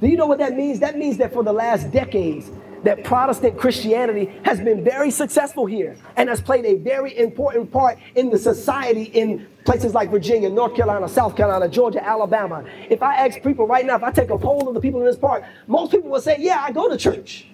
Do 0.02 0.08
you 0.08 0.18
know 0.18 0.26
what 0.26 0.40
that 0.40 0.56
means? 0.56 0.80
That 0.80 0.98
means 0.98 1.18
that 1.18 1.32
for 1.32 1.44
the 1.44 1.54
last 1.54 1.92
decades, 1.92 2.52
that 2.86 3.04
Protestant 3.04 3.58
Christianity 3.58 4.32
has 4.44 4.62
been 4.62 4.84
very 4.84 5.10
successful 5.10 5.66
here 5.66 5.98
and 6.16 6.30
has 6.30 6.40
played 6.40 6.66
a 6.66 6.76
very 6.76 7.18
important 7.18 7.72
part 7.72 7.98
in 8.16 8.30
the 8.30 8.38
society 8.38 9.04
in 9.04 9.48
places 9.66 9.96
like 9.96 10.12
Virginia, 10.12 10.50
North 10.50 10.76
Carolina, 10.76 11.10
South 11.10 11.36
Carolina, 11.36 11.68
Georgia, 11.68 12.04
Alabama. 12.06 12.64
If 12.90 13.02
I 13.02 13.16
ask 13.16 13.42
people 13.42 13.68
right 13.68 13.86
now, 13.86 13.96
if 13.96 14.04
I 14.04 14.12
take 14.12 14.30
a 14.30 14.38
poll 14.38 14.68
of 14.68 14.76
the 14.76 14.80
people 14.80 15.00
in 15.00 15.06
this 15.08 15.18
park, 15.18 15.44
most 15.68 15.92
people 15.92 16.12
will 16.12 16.22
say, 16.22 16.38
Yeah, 16.40 16.62
I 16.62 16.72
go 16.72 16.88
to 16.88 16.98
church. 16.98 17.48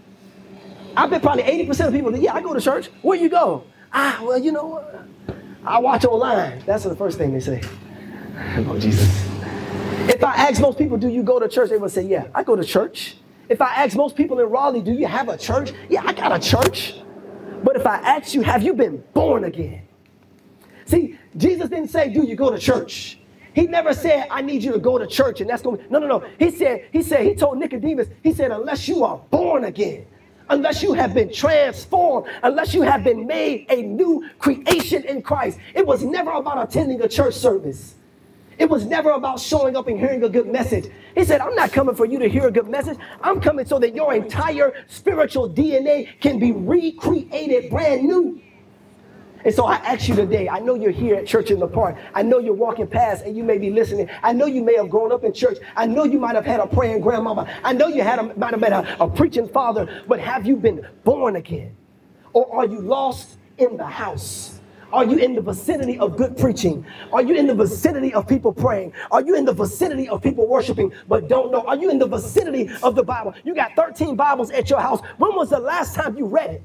I 0.97 1.07
bet 1.07 1.21
probably 1.21 1.43
80% 1.43 1.87
of 1.87 1.93
people, 1.93 2.11
that 2.11 2.21
yeah, 2.21 2.35
I 2.35 2.41
go 2.41 2.53
to 2.53 2.59
church. 2.59 2.89
Where 3.01 3.17
you 3.17 3.29
go? 3.29 3.63
Ah, 3.93 4.19
well, 4.21 4.37
you 4.37 4.51
know, 4.51 4.83
I 5.63 5.79
watch 5.79 6.03
online. 6.03 6.61
That's 6.65 6.83
the 6.83 6.95
first 6.95 7.17
thing 7.17 7.31
they 7.31 7.39
say. 7.39 7.61
Oh, 8.57 8.77
Jesus. 8.77 9.25
If 10.09 10.21
I 10.21 10.33
ask 10.33 10.61
most 10.61 10.77
people, 10.77 10.97
do 10.97 11.07
you 11.07 11.23
go 11.23 11.39
to 11.39 11.47
church? 11.47 11.69
They 11.69 11.77
would 11.77 11.91
say, 11.91 12.03
yeah, 12.03 12.27
I 12.35 12.43
go 12.43 12.57
to 12.57 12.63
church. 12.65 13.15
If 13.51 13.61
I 13.61 13.83
ask 13.83 13.97
most 13.97 14.15
people 14.15 14.39
in 14.39 14.47
Raleigh, 14.49 14.81
do 14.81 14.93
you 14.93 15.05
have 15.07 15.27
a 15.27 15.37
church? 15.37 15.73
Yeah, 15.89 16.03
I 16.05 16.13
got 16.13 16.31
a 16.31 16.39
church. 16.39 16.95
But 17.65 17.75
if 17.75 17.85
I 17.85 17.97
ask 17.97 18.33
you, 18.33 18.41
have 18.43 18.63
you 18.63 18.73
been 18.73 19.03
born 19.13 19.43
again? 19.43 19.81
See, 20.85 21.19
Jesus 21.35 21.67
didn't 21.67 21.89
say, 21.89 22.07
do 22.13 22.25
you 22.25 22.37
go 22.37 22.49
to 22.49 22.57
church? 22.57 23.19
He 23.53 23.67
never 23.67 23.93
said, 23.93 24.27
I 24.31 24.41
need 24.41 24.63
you 24.63 24.71
to 24.71 24.79
go 24.79 24.97
to 24.97 25.05
church 25.05 25.41
and 25.41 25.49
that's 25.49 25.61
going 25.61 25.79
to 25.79 25.91
No, 25.91 25.99
no, 25.99 26.07
no. 26.07 26.25
He 26.39 26.49
said, 26.49 26.85
he 26.93 27.03
said, 27.03 27.25
he 27.25 27.35
told 27.35 27.57
Nicodemus, 27.57 28.07
he 28.23 28.33
said, 28.33 28.51
unless 28.51 28.87
you 28.87 29.03
are 29.03 29.17
born 29.17 29.65
again, 29.65 30.05
unless 30.47 30.81
you 30.81 30.93
have 30.93 31.13
been 31.13 31.31
transformed, 31.33 32.27
unless 32.43 32.73
you 32.73 32.83
have 32.83 33.03
been 33.03 33.27
made 33.27 33.65
a 33.69 33.81
new 33.81 34.29
creation 34.39 35.03
in 35.03 35.21
Christ. 35.21 35.59
It 35.75 35.85
was 35.85 36.03
never 36.03 36.31
about 36.31 36.69
attending 36.69 37.01
a 37.01 37.09
church 37.09 37.33
service. 37.33 37.95
It 38.57 38.69
was 38.69 38.85
never 38.85 39.11
about 39.11 39.39
showing 39.39 39.75
up 39.75 39.87
and 39.87 39.99
hearing 39.99 40.23
a 40.23 40.29
good 40.29 40.47
message. 40.47 40.85
He 41.15 41.23
said, 41.23 41.41
I'm 41.41 41.55
not 41.55 41.71
coming 41.71 41.95
for 41.95 42.05
you 42.05 42.19
to 42.19 42.29
hear 42.29 42.47
a 42.47 42.51
good 42.51 42.67
message. 42.67 42.97
I'm 43.21 43.41
coming 43.41 43.65
so 43.65 43.79
that 43.79 43.95
your 43.95 44.13
entire 44.13 44.73
spiritual 44.87 45.49
DNA 45.49 46.19
can 46.19 46.39
be 46.39 46.51
recreated 46.51 47.69
brand 47.69 48.03
new. 48.03 48.41
And 49.43 49.53
so 49.53 49.65
I 49.65 49.75
ask 49.77 50.07
you 50.07 50.15
today, 50.15 50.47
I 50.47 50.59
know 50.59 50.75
you're 50.75 50.91
here 50.91 51.15
at 51.15 51.25
Church 51.25 51.49
in 51.49 51.59
the 51.59 51.67
Park. 51.67 51.97
I 52.13 52.21
know 52.21 52.37
you're 52.37 52.53
walking 52.53 52.85
past 52.85 53.25
and 53.25 53.35
you 53.35 53.43
may 53.43 53.57
be 53.57 53.71
listening. 53.71 54.07
I 54.21 54.33
know 54.33 54.45
you 54.45 54.63
may 54.63 54.75
have 54.75 54.89
grown 54.89 55.11
up 55.11 55.23
in 55.23 55.33
church. 55.33 55.57
I 55.75 55.87
know 55.87 56.03
you 56.03 56.19
might 56.19 56.35
have 56.35 56.45
had 56.45 56.59
a 56.59 56.67
praying 56.67 57.01
grandmama. 57.01 57.49
I 57.63 57.73
know 57.73 57.87
you 57.87 58.03
had 58.03 58.19
a, 58.19 58.37
might 58.37 58.51
have 58.51 58.59
met 58.59 58.71
a, 58.71 59.03
a 59.03 59.09
preaching 59.09 59.47
father, 59.49 60.03
but 60.07 60.19
have 60.19 60.45
you 60.45 60.55
been 60.55 60.87
born 61.03 61.37
again? 61.37 61.75
Or 62.33 62.55
are 62.55 62.65
you 62.65 62.79
lost 62.79 63.37
in 63.57 63.77
the 63.77 63.85
house? 63.85 64.60
Are 64.93 65.05
you 65.05 65.17
in 65.17 65.35
the 65.35 65.41
vicinity 65.41 65.97
of 65.99 66.17
good 66.17 66.37
preaching? 66.37 66.85
Are 67.13 67.21
you 67.21 67.35
in 67.35 67.47
the 67.47 67.55
vicinity 67.55 68.13
of 68.13 68.27
people 68.27 68.51
praying? 68.51 68.93
Are 69.09 69.21
you 69.21 69.35
in 69.35 69.45
the 69.45 69.53
vicinity 69.53 70.09
of 70.09 70.21
people 70.21 70.47
worshiping 70.47 70.91
but 71.07 71.27
don't 71.27 71.51
know? 71.51 71.61
Are 71.65 71.75
you 71.75 71.89
in 71.89 71.99
the 71.99 72.07
vicinity 72.07 72.69
of 72.83 72.95
the 72.95 73.03
Bible? 73.03 73.33
You 73.43 73.55
got 73.55 73.75
13 73.75 74.15
Bibles 74.15 74.51
at 74.51 74.69
your 74.69 74.79
house. 74.79 75.01
When 75.17 75.35
was 75.35 75.49
the 75.49 75.59
last 75.59 75.95
time 75.95 76.17
you 76.17 76.25
read 76.25 76.51
it? 76.51 76.61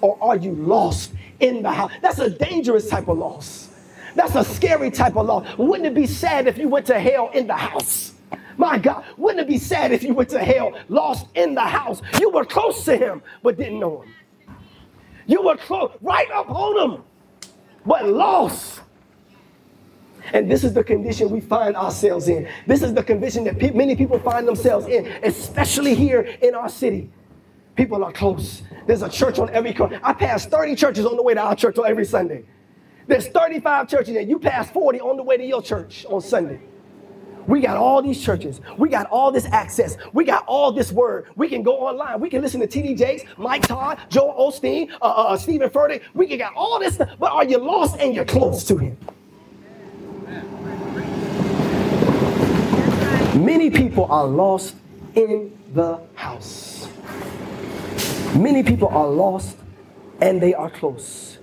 Or 0.00 0.16
are 0.20 0.36
you 0.36 0.52
lost 0.52 1.12
in 1.40 1.62
the 1.62 1.70
house? 1.70 1.90
That's 2.00 2.20
a 2.20 2.30
dangerous 2.30 2.88
type 2.88 3.08
of 3.08 3.18
loss. 3.18 3.70
That's 4.14 4.34
a 4.36 4.44
scary 4.44 4.90
type 4.90 5.16
of 5.16 5.26
loss. 5.26 5.58
Wouldn't 5.58 5.86
it 5.86 5.94
be 5.94 6.06
sad 6.06 6.46
if 6.46 6.58
you 6.58 6.68
went 6.68 6.86
to 6.86 7.00
hell 7.00 7.30
in 7.34 7.46
the 7.46 7.54
house? 7.54 8.12
My 8.56 8.76
God, 8.76 9.04
wouldn't 9.16 9.40
it 9.40 9.48
be 9.48 9.58
sad 9.58 9.92
if 9.92 10.02
you 10.02 10.14
went 10.14 10.30
to 10.30 10.40
hell 10.40 10.72
lost 10.88 11.26
in 11.36 11.54
the 11.54 11.60
house? 11.60 12.02
You 12.20 12.30
were 12.30 12.44
close 12.44 12.84
to 12.86 12.96
him, 12.96 13.22
but 13.42 13.56
didn't 13.56 13.78
know 13.78 14.02
him. 14.02 14.14
You 15.28 15.42
were 15.42 15.56
close, 15.56 15.92
right 16.00 16.28
up 16.32 16.50
on 16.50 16.90
him, 16.90 17.02
but 17.86 18.08
lost. 18.08 18.80
And 20.32 20.50
this 20.50 20.64
is 20.64 20.72
the 20.72 20.82
condition 20.82 21.30
we 21.30 21.40
find 21.40 21.76
ourselves 21.76 22.28
in. 22.28 22.48
This 22.66 22.82
is 22.82 22.94
the 22.94 23.02
condition 23.02 23.44
that 23.44 23.58
pe- 23.58 23.72
many 23.72 23.94
people 23.94 24.18
find 24.18 24.48
themselves 24.48 24.86
in, 24.86 25.06
especially 25.22 25.94
here 25.94 26.22
in 26.42 26.54
our 26.54 26.68
city. 26.68 27.10
People 27.76 28.02
are 28.04 28.12
close. 28.12 28.62
There's 28.86 29.02
a 29.02 29.08
church 29.08 29.38
on 29.38 29.50
every 29.50 29.74
corner. 29.74 30.00
I 30.02 30.14
pass 30.14 30.46
30 30.46 30.74
churches 30.74 31.04
on 31.06 31.16
the 31.16 31.22
way 31.22 31.34
to 31.34 31.40
our 31.40 31.54
church 31.54 31.78
on 31.78 31.86
every 31.86 32.06
Sunday. 32.06 32.44
There's 33.06 33.28
35 33.28 33.88
churches 33.88 34.16
and 34.16 34.28
you 34.28 34.38
pass 34.38 34.70
40 34.70 35.00
on 35.00 35.16
the 35.16 35.22
way 35.22 35.36
to 35.36 35.44
your 35.44 35.62
church 35.62 36.06
on 36.08 36.20
Sunday. 36.22 36.58
We 37.48 37.62
got 37.62 37.78
all 37.78 38.02
these 38.02 38.22
churches. 38.22 38.60
We 38.76 38.90
got 38.90 39.06
all 39.06 39.32
this 39.32 39.46
access. 39.46 39.96
We 40.12 40.24
got 40.24 40.44
all 40.46 40.70
this 40.70 40.92
word. 40.92 41.28
We 41.34 41.48
can 41.48 41.62
go 41.62 41.78
online. 41.78 42.20
We 42.20 42.28
can 42.28 42.42
listen 42.42 42.60
to 42.60 42.66
T.D. 42.66 42.94
Jakes, 42.94 43.24
Mike 43.38 43.66
Todd, 43.66 43.98
Joel 44.10 44.34
Osteen, 44.38 44.92
uh, 45.00 45.04
uh, 45.04 45.36
Steven 45.38 45.70
Furtick. 45.70 46.02
We 46.12 46.26
can 46.26 46.36
got 46.38 46.54
all 46.54 46.78
this 46.78 46.94
stuff. 46.96 47.08
But 47.18 47.32
are 47.32 47.44
you 47.44 47.56
lost 47.56 47.96
and 47.98 48.14
you're 48.14 48.26
close 48.26 48.64
to 48.64 48.76
Him? 48.76 48.98
Many 53.42 53.70
people 53.70 54.04
are 54.10 54.26
lost 54.26 54.76
in 55.14 55.58
the 55.72 56.00
house. 56.16 56.86
Many 58.36 58.62
people 58.62 58.88
are 58.88 59.08
lost 59.08 59.56
and 60.20 60.42
they 60.42 60.52
are 60.52 60.68
close. 60.68 61.38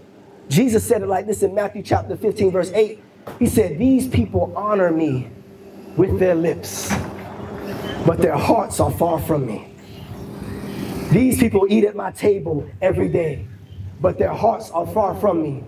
Jesus 0.50 0.88
said 0.88 1.02
it 1.02 1.08
like 1.08 1.26
this 1.26 1.42
in 1.42 1.56
Matthew 1.56 1.82
chapter 1.82 2.16
15, 2.16 2.52
verse 2.52 2.72
8. 2.74 3.02
He 3.40 3.48
said, 3.48 3.80
These 3.80 4.08
people 4.08 4.54
honor 4.56 4.92
me 4.92 5.32
with 5.98 6.20
their 6.20 6.36
lips, 6.36 6.90
but 8.06 8.20
their 8.20 8.36
hearts 8.36 8.80
are 8.80 8.92
far 8.92 9.20
from 9.20 9.46
me. 9.46 9.74
These 11.12 11.38
people 11.38 11.66
eat 11.70 11.86
at 11.86 11.96
my 11.96 12.12
table 12.12 12.70
every 12.82 13.08
day, 13.08 13.48
but 14.02 14.18
their 14.18 14.34
hearts 14.34 14.70
are 14.72 14.86
far 14.88 15.16
from 15.16 15.42
me. 15.42 15.64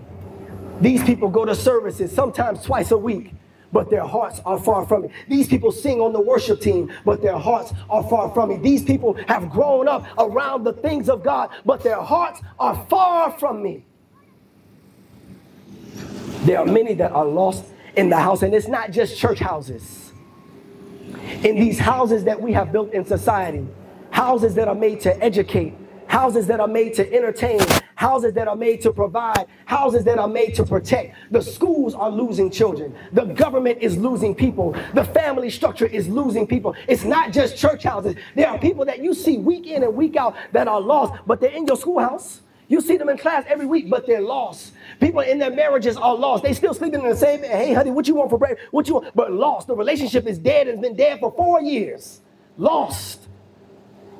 These 0.80 1.02
people 1.04 1.28
go 1.28 1.44
to 1.44 1.54
services 1.54 2.12
sometimes 2.12 2.62
twice 2.62 2.90
a 2.90 2.98
week, 2.98 3.32
but 3.72 3.90
their 3.90 4.04
hearts 4.04 4.40
are 4.44 4.58
far 4.58 4.86
from 4.86 5.02
me. 5.02 5.08
These 5.28 5.48
people 5.48 5.72
sing 5.72 6.00
on 6.00 6.12
the 6.12 6.20
worship 6.20 6.60
team, 6.60 6.92
but 7.04 7.22
their 7.22 7.38
hearts 7.38 7.72
are 7.88 8.02
far 8.02 8.32
from 8.32 8.50
me. 8.50 8.56
These 8.58 8.84
people 8.84 9.14
have 9.26 9.50
grown 9.50 9.88
up 9.88 10.04
around 10.18 10.64
the 10.64 10.74
things 10.74 11.08
of 11.08 11.22
God, 11.22 11.50
but 11.64 11.82
their 11.82 12.00
hearts 12.00 12.40
are 12.58 12.86
far 12.90 13.32
from 13.32 13.62
me. 13.62 13.84
There 16.44 16.58
are 16.58 16.66
many 16.66 16.94
that 16.94 17.12
are 17.12 17.26
lost 17.26 17.64
in 17.96 18.10
the 18.10 18.16
house, 18.16 18.42
and 18.42 18.54
it's 18.54 18.68
not 18.68 18.90
just 18.90 19.18
church 19.18 19.38
houses 19.40 20.07
in 21.44 21.56
these 21.56 21.78
houses 21.78 22.24
that 22.24 22.40
we 22.40 22.52
have 22.52 22.72
built 22.72 22.92
in 22.92 23.04
society, 23.04 23.66
houses 24.10 24.54
that 24.54 24.68
are 24.68 24.74
made 24.74 25.00
to 25.02 25.22
educate, 25.22 25.74
houses 26.06 26.46
that 26.46 26.58
are 26.58 26.68
made 26.68 26.94
to 26.94 27.12
entertain, 27.12 27.60
houses 27.94 28.32
that 28.32 28.48
are 28.48 28.56
made 28.56 28.80
to 28.80 28.92
provide, 28.92 29.46
houses 29.66 30.04
that 30.04 30.18
are 30.18 30.28
made 30.28 30.54
to 30.54 30.64
protect. 30.64 31.14
The 31.30 31.42
schools 31.42 31.94
are 31.94 32.10
losing 32.10 32.50
children. 32.50 32.94
The 33.12 33.26
government 33.26 33.78
is 33.80 33.96
losing 33.96 34.34
people. 34.34 34.74
The 34.94 35.04
family 35.04 35.50
structure 35.50 35.86
is 35.86 36.08
losing 36.08 36.46
people. 36.46 36.74
It's 36.88 37.04
not 37.04 37.32
just 37.32 37.56
church 37.56 37.84
houses. 37.84 38.14
There 38.34 38.48
are 38.48 38.58
people 38.58 38.84
that 38.86 39.00
you 39.02 39.14
see 39.14 39.38
week 39.38 39.66
in 39.66 39.82
and 39.82 39.94
week 39.94 40.16
out 40.16 40.34
that 40.52 40.66
are 40.66 40.80
lost, 40.80 41.14
but 41.26 41.40
they're 41.40 41.50
in 41.50 41.66
your 41.66 41.76
schoolhouse. 41.76 42.40
You 42.68 42.82
see 42.82 42.98
them 42.98 43.08
in 43.08 43.16
class 43.16 43.44
every 43.48 43.66
week, 43.66 43.88
but 43.88 44.06
they're 44.06 44.20
lost. 44.20 44.72
People 45.00 45.20
in 45.20 45.38
their 45.38 45.50
marriages 45.50 45.96
are 45.96 46.14
lost. 46.14 46.42
They 46.42 46.52
still 46.54 46.74
sleeping 46.74 47.00
in 47.00 47.08
the 47.08 47.16
same 47.16 47.40
bed. 47.40 47.50
Hey, 47.50 47.72
honey, 47.72 47.90
what 47.90 48.08
you 48.08 48.14
want 48.16 48.30
for 48.30 48.38
breakfast? 48.38 48.72
What 48.72 48.88
you 48.88 48.94
want? 48.94 49.14
But 49.14 49.32
lost. 49.32 49.68
The 49.68 49.76
relationship 49.76 50.26
is 50.26 50.38
dead 50.38 50.66
and 50.66 50.78
has 50.78 50.80
been 50.80 50.96
dead 50.96 51.20
for 51.20 51.32
four 51.32 51.60
years. 51.60 52.20
Lost 52.56 53.28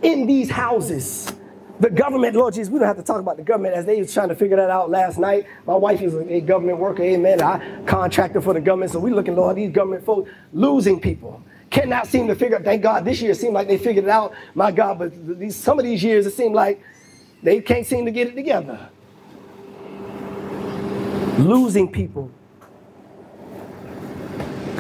in 0.02 0.26
these 0.26 0.50
houses. 0.50 1.32
The 1.80 1.90
government, 1.90 2.34
Lord 2.34 2.54
Jesus, 2.54 2.72
we 2.72 2.80
don't 2.80 2.88
have 2.88 2.96
to 2.96 3.04
talk 3.04 3.20
about 3.20 3.36
the 3.36 3.44
government 3.44 3.74
as 3.74 3.84
they 3.84 3.98
was 4.00 4.12
trying 4.12 4.28
to 4.30 4.34
figure 4.34 4.56
that 4.56 4.70
out 4.70 4.90
last 4.90 5.16
night. 5.16 5.46
My 5.64 5.76
wife 5.76 6.02
is 6.02 6.14
a 6.14 6.40
government 6.40 6.78
worker, 6.78 7.04
amen. 7.04 7.40
I 7.40 7.82
contracted 7.86 8.42
for 8.42 8.52
the 8.52 8.60
government, 8.60 8.90
so 8.90 8.98
we 8.98 9.12
looking, 9.12 9.36
Lord, 9.36 9.56
these 9.56 9.70
government 9.70 10.04
folks 10.04 10.28
losing 10.52 10.98
people. 10.98 11.40
Cannot 11.70 12.08
seem 12.08 12.26
to 12.28 12.34
figure. 12.34 12.58
Thank 12.60 12.82
God, 12.82 13.04
this 13.04 13.20
year 13.20 13.34
seemed 13.34 13.54
like 13.54 13.68
they 13.68 13.78
figured 13.78 14.06
it 14.06 14.10
out. 14.10 14.34
My 14.54 14.72
God, 14.72 14.98
but 14.98 15.38
these, 15.38 15.54
some 15.54 15.78
of 15.78 15.84
these 15.84 16.02
years 16.02 16.26
it 16.26 16.32
seemed 16.32 16.54
like 16.54 16.82
they 17.42 17.60
can't 17.60 17.86
seem 17.86 18.04
to 18.06 18.10
get 18.10 18.28
it 18.28 18.34
together. 18.34 18.88
Losing 21.38 21.90
people. 21.90 22.30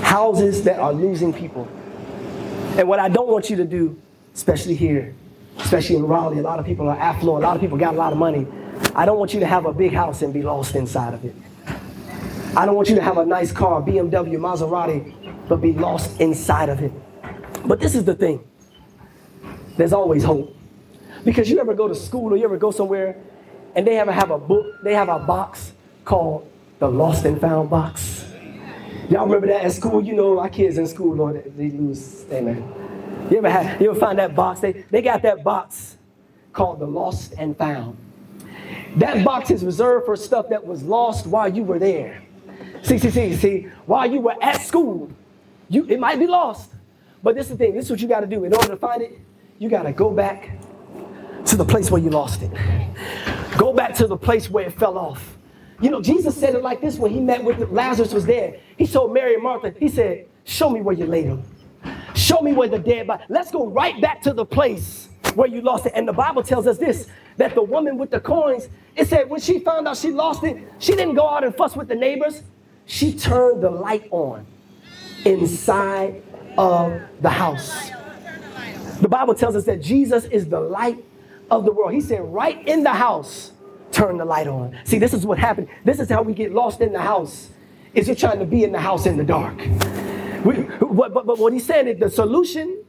Houses 0.02 0.64
that 0.64 0.80
are 0.80 0.92
losing 0.92 1.32
people. 1.32 1.68
And 2.76 2.88
what 2.88 2.98
I 2.98 3.08
don't 3.08 3.28
want 3.28 3.48
you 3.48 3.56
to 3.56 3.64
do, 3.64 4.00
especially 4.34 4.74
here, 4.74 5.14
especially 5.58 5.96
in 5.96 6.04
Raleigh, 6.04 6.40
a 6.40 6.42
lot 6.42 6.58
of 6.58 6.66
people 6.66 6.88
are 6.88 6.98
affluent, 6.98 7.44
a 7.44 7.46
lot 7.46 7.54
of 7.54 7.60
people 7.60 7.78
got 7.78 7.94
a 7.94 7.96
lot 7.96 8.12
of 8.12 8.18
money. 8.18 8.46
I 8.96 9.06
don't 9.06 9.18
want 9.18 9.34
you 9.34 9.40
to 9.40 9.46
have 9.46 9.66
a 9.66 9.72
big 9.72 9.92
house 9.92 10.22
and 10.22 10.34
be 10.34 10.42
lost 10.42 10.74
inside 10.74 11.14
of 11.14 11.24
it. 11.24 11.34
I 12.56 12.66
don't 12.66 12.74
want 12.74 12.88
you 12.88 12.96
to 12.96 13.02
have 13.02 13.18
a 13.18 13.24
nice 13.24 13.52
car, 13.52 13.80
BMW, 13.80 14.36
Maserati, 14.36 15.14
but 15.48 15.56
be 15.60 15.72
lost 15.72 16.20
inside 16.20 16.68
of 16.68 16.82
it. 16.82 16.92
But 17.64 17.78
this 17.78 17.94
is 17.94 18.04
the 18.04 18.14
thing 18.14 18.44
there's 19.76 19.92
always 19.92 20.24
hope. 20.24 20.56
Because 21.24 21.48
you 21.48 21.60
ever 21.60 21.74
go 21.74 21.86
to 21.86 21.94
school 21.94 22.32
or 22.32 22.36
you 22.36 22.44
ever 22.44 22.56
go 22.56 22.72
somewhere 22.72 23.16
and 23.76 23.86
they 23.86 23.98
ever 23.98 24.10
have 24.10 24.32
a 24.32 24.38
book, 24.38 24.66
they 24.82 24.94
have 24.94 25.08
a 25.08 25.20
box 25.20 25.72
called 26.08 26.50
the 26.78 26.88
Lost 26.88 27.26
and 27.26 27.38
Found 27.38 27.68
box. 27.68 28.24
Y'all 29.10 29.26
remember 29.26 29.46
that 29.48 29.66
at 29.66 29.72
school? 29.72 30.02
You 30.02 30.14
know, 30.14 30.38
our 30.38 30.48
kids 30.48 30.78
in 30.78 30.86
school, 30.86 31.14
Lord, 31.14 31.52
they 31.54 31.70
lose, 31.70 32.24
amen. 32.32 32.64
You 33.30 33.36
ever, 33.36 33.50
have, 33.50 33.80
you 33.80 33.90
ever 33.90 34.00
find 34.00 34.18
that 34.18 34.34
box? 34.34 34.60
They, 34.60 34.86
they 34.90 35.02
got 35.02 35.20
that 35.20 35.44
box 35.44 35.98
called 36.54 36.78
the 36.78 36.86
Lost 36.86 37.34
and 37.36 37.54
Found. 37.58 37.98
That 38.96 39.22
box 39.22 39.50
is 39.50 39.62
reserved 39.62 40.06
for 40.06 40.16
stuff 40.16 40.48
that 40.48 40.66
was 40.66 40.82
lost 40.82 41.26
while 41.26 41.54
you 41.54 41.62
were 41.62 41.78
there. 41.78 42.22
See, 42.82 42.96
see, 42.96 43.10
see, 43.10 43.36
see, 43.36 43.60
while 43.84 44.10
you 44.10 44.20
were 44.20 44.42
at 44.42 44.62
school, 44.62 45.10
you, 45.68 45.84
it 45.88 46.00
might 46.00 46.18
be 46.18 46.26
lost. 46.26 46.70
But 47.22 47.34
this 47.34 47.50
is 47.50 47.58
the 47.58 47.58
thing, 47.58 47.74
this 47.74 47.84
is 47.84 47.90
what 47.90 48.00
you 48.00 48.08
got 48.08 48.20
to 48.20 48.26
do. 48.26 48.44
In 48.44 48.54
order 48.54 48.68
to 48.68 48.76
find 48.76 49.02
it, 49.02 49.18
you 49.58 49.68
got 49.68 49.82
to 49.82 49.92
go 49.92 50.10
back 50.10 50.58
to 51.44 51.56
the 51.56 51.66
place 51.66 51.90
where 51.90 52.00
you 52.00 52.08
lost 52.08 52.40
it. 52.40 52.50
Go 53.58 53.74
back 53.74 53.92
to 53.96 54.06
the 54.06 54.16
place 54.16 54.48
where 54.48 54.64
it 54.64 54.72
fell 54.72 54.96
off. 54.96 55.37
You 55.80 55.90
know, 55.90 56.00
Jesus 56.00 56.36
said 56.36 56.54
it 56.54 56.62
like 56.62 56.80
this 56.80 56.98
when 56.98 57.12
he 57.12 57.20
met 57.20 57.42
with 57.44 57.70
Lazarus 57.70 58.12
was 58.12 58.26
there. 58.26 58.58
He 58.76 58.86
told 58.86 59.12
Mary 59.12 59.34
and 59.34 59.42
Martha, 59.42 59.74
he 59.78 59.88
said, 59.88 60.26
show 60.44 60.70
me 60.70 60.80
where 60.80 60.94
you 60.94 61.06
laid 61.06 61.26
him. 61.26 61.42
Show 62.14 62.40
me 62.40 62.52
where 62.52 62.68
the 62.68 62.78
dead 62.78 63.06
body. 63.06 63.24
Let's 63.28 63.50
go 63.52 63.68
right 63.68 64.00
back 64.00 64.22
to 64.22 64.32
the 64.32 64.44
place 64.44 65.08
where 65.34 65.46
you 65.46 65.60
lost 65.60 65.86
it. 65.86 65.92
And 65.94 66.08
the 66.08 66.12
Bible 66.12 66.42
tells 66.42 66.66
us 66.66 66.78
this, 66.78 67.06
that 67.36 67.54
the 67.54 67.62
woman 67.62 67.96
with 67.96 68.10
the 68.10 68.18
coins, 68.18 68.68
it 68.96 69.06
said 69.06 69.30
when 69.30 69.40
she 69.40 69.60
found 69.60 69.86
out 69.86 69.96
she 69.96 70.10
lost 70.10 70.42
it, 70.42 70.56
she 70.80 70.96
didn't 70.96 71.14
go 71.14 71.28
out 71.28 71.44
and 71.44 71.54
fuss 71.54 71.76
with 71.76 71.86
the 71.86 71.94
neighbors. 71.94 72.42
She 72.86 73.12
turned 73.12 73.62
the 73.62 73.70
light 73.70 74.08
on 74.10 74.46
inside 75.24 76.22
of 76.56 77.00
the 77.20 77.30
house. 77.30 77.90
The 79.00 79.08
Bible 79.08 79.34
tells 79.34 79.54
us 79.54 79.64
that 79.66 79.80
Jesus 79.80 80.24
is 80.24 80.48
the 80.48 80.58
light 80.58 81.04
of 81.52 81.64
the 81.64 81.70
world. 81.70 81.92
He 81.92 82.00
said, 82.00 82.20
right 82.32 82.66
in 82.66 82.82
the 82.82 82.92
house, 82.92 83.52
turn 83.98 84.16
the 84.16 84.24
light 84.24 84.46
on. 84.46 84.78
See, 84.84 84.98
this 84.98 85.12
is 85.12 85.26
what 85.26 85.38
happened. 85.38 85.68
This 85.84 85.98
is 85.98 86.08
how 86.08 86.22
we 86.22 86.32
get 86.32 86.52
lost 86.52 86.80
in 86.80 86.92
the 86.92 87.00
house. 87.00 87.50
Is 87.94 88.06
you're 88.06 88.16
trying 88.16 88.38
to 88.38 88.44
be 88.44 88.62
in 88.62 88.70
the 88.70 88.80
house 88.80 89.06
in 89.06 89.16
the 89.16 89.24
dark. 89.24 89.56
We, 90.44 90.62
but, 90.80 91.12
but, 91.12 91.26
but 91.26 91.38
what 91.38 91.52
he's 91.52 91.66
saying 91.66 91.88
is 91.88 91.98
the 91.98 92.10
solution 92.10 92.84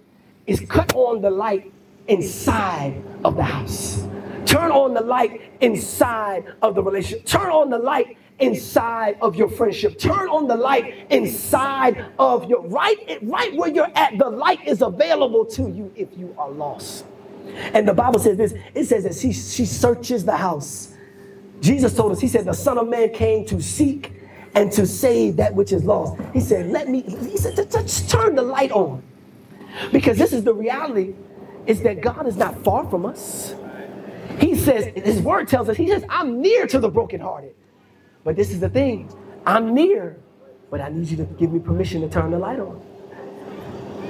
is 0.45 0.59
cut 0.69 0.93
on 0.95 1.21
the 1.21 1.31
light 1.31 1.71
inside 2.07 3.01
of 3.23 3.35
the 3.35 3.43
house. 3.43 4.05
Turn 4.45 4.71
on 4.71 4.93
the 4.93 5.01
light 5.01 5.41
inside 5.61 6.43
of 6.61 6.75
the 6.75 6.83
relationship. 6.83 7.25
Turn 7.25 7.49
on 7.49 7.69
the 7.69 7.77
light 7.77 8.17
inside 8.39 9.17
of 9.21 9.35
your 9.35 9.49
friendship. 9.49 9.97
Turn 9.97 10.29
on 10.29 10.47
the 10.47 10.55
light 10.55 11.07
inside 11.09 12.05
of 12.19 12.49
your 12.49 12.61
right, 12.67 13.19
right 13.23 13.55
where 13.55 13.69
you're 13.69 13.91
at. 13.95 14.17
The 14.17 14.29
light 14.29 14.65
is 14.67 14.81
available 14.81 15.45
to 15.45 15.69
you 15.69 15.91
if 15.95 16.09
you 16.17 16.35
are 16.37 16.49
lost. 16.51 17.05
And 17.73 17.87
the 17.87 17.93
Bible 17.93 18.19
says 18.19 18.37
this 18.37 18.53
it 18.75 18.85
says 18.85 19.03
that 19.03 19.15
she, 19.15 19.33
she 19.33 19.65
searches 19.65 20.23
the 20.23 20.37
house. 20.37 20.93
Jesus 21.61 21.95
told 21.95 22.11
us, 22.11 22.19
He 22.19 22.27
said, 22.27 22.45
the 22.45 22.53
Son 22.53 22.77
of 22.77 22.87
Man 22.87 23.13
came 23.13 23.45
to 23.45 23.61
seek 23.61 24.13
and 24.55 24.71
to 24.71 24.87
save 24.87 25.37
that 25.37 25.53
which 25.53 25.71
is 25.71 25.83
lost. 25.83 26.19
He 26.33 26.39
said, 26.39 26.71
Let 26.71 26.89
me, 26.89 27.01
He 27.01 27.37
said, 27.37 27.55
just 27.71 28.09
turn 28.09 28.35
the 28.35 28.41
light 28.41 28.71
on. 28.71 29.03
Because 29.91 30.17
this 30.17 30.33
is 30.33 30.43
the 30.43 30.53
reality 30.53 31.15
is 31.65 31.81
that 31.83 32.01
God 32.01 32.27
is 32.27 32.35
not 32.35 32.63
far 32.63 32.89
from 32.89 33.05
us. 33.05 33.53
He 34.39 34.55
says, 34.55 34.85
his 34.95 35.21
word 35.21 35.47
tells 35.47 35.69
us, 35.69 35.77
he 35.77 35.87
says, 35.87 36.03
I'm 36.09 36.41
near 36.41 36.65
to 36.67 36.79
the 36.79 36.89
brokenhearted. 36.89 37.53
But 38.23 38.35
this 38.35 38.51
is 38.51 38.59
the 38.59 38.69
thing 38.69 39.11
I'm 39.45 39.73
near, 39.73 40.19
but 40.69 40.81
I 40.81 40.89
need 40.89 41.07
you 41.07 41.17
to 41.17 41.25
give 41.25 41.51
me 41.51 41.59
permission 41.59 42.01
to 42.01 42.09
turn 42.09 42.31
the 42.31 42.39
light 42.39 42.59
on. 42.59 42.81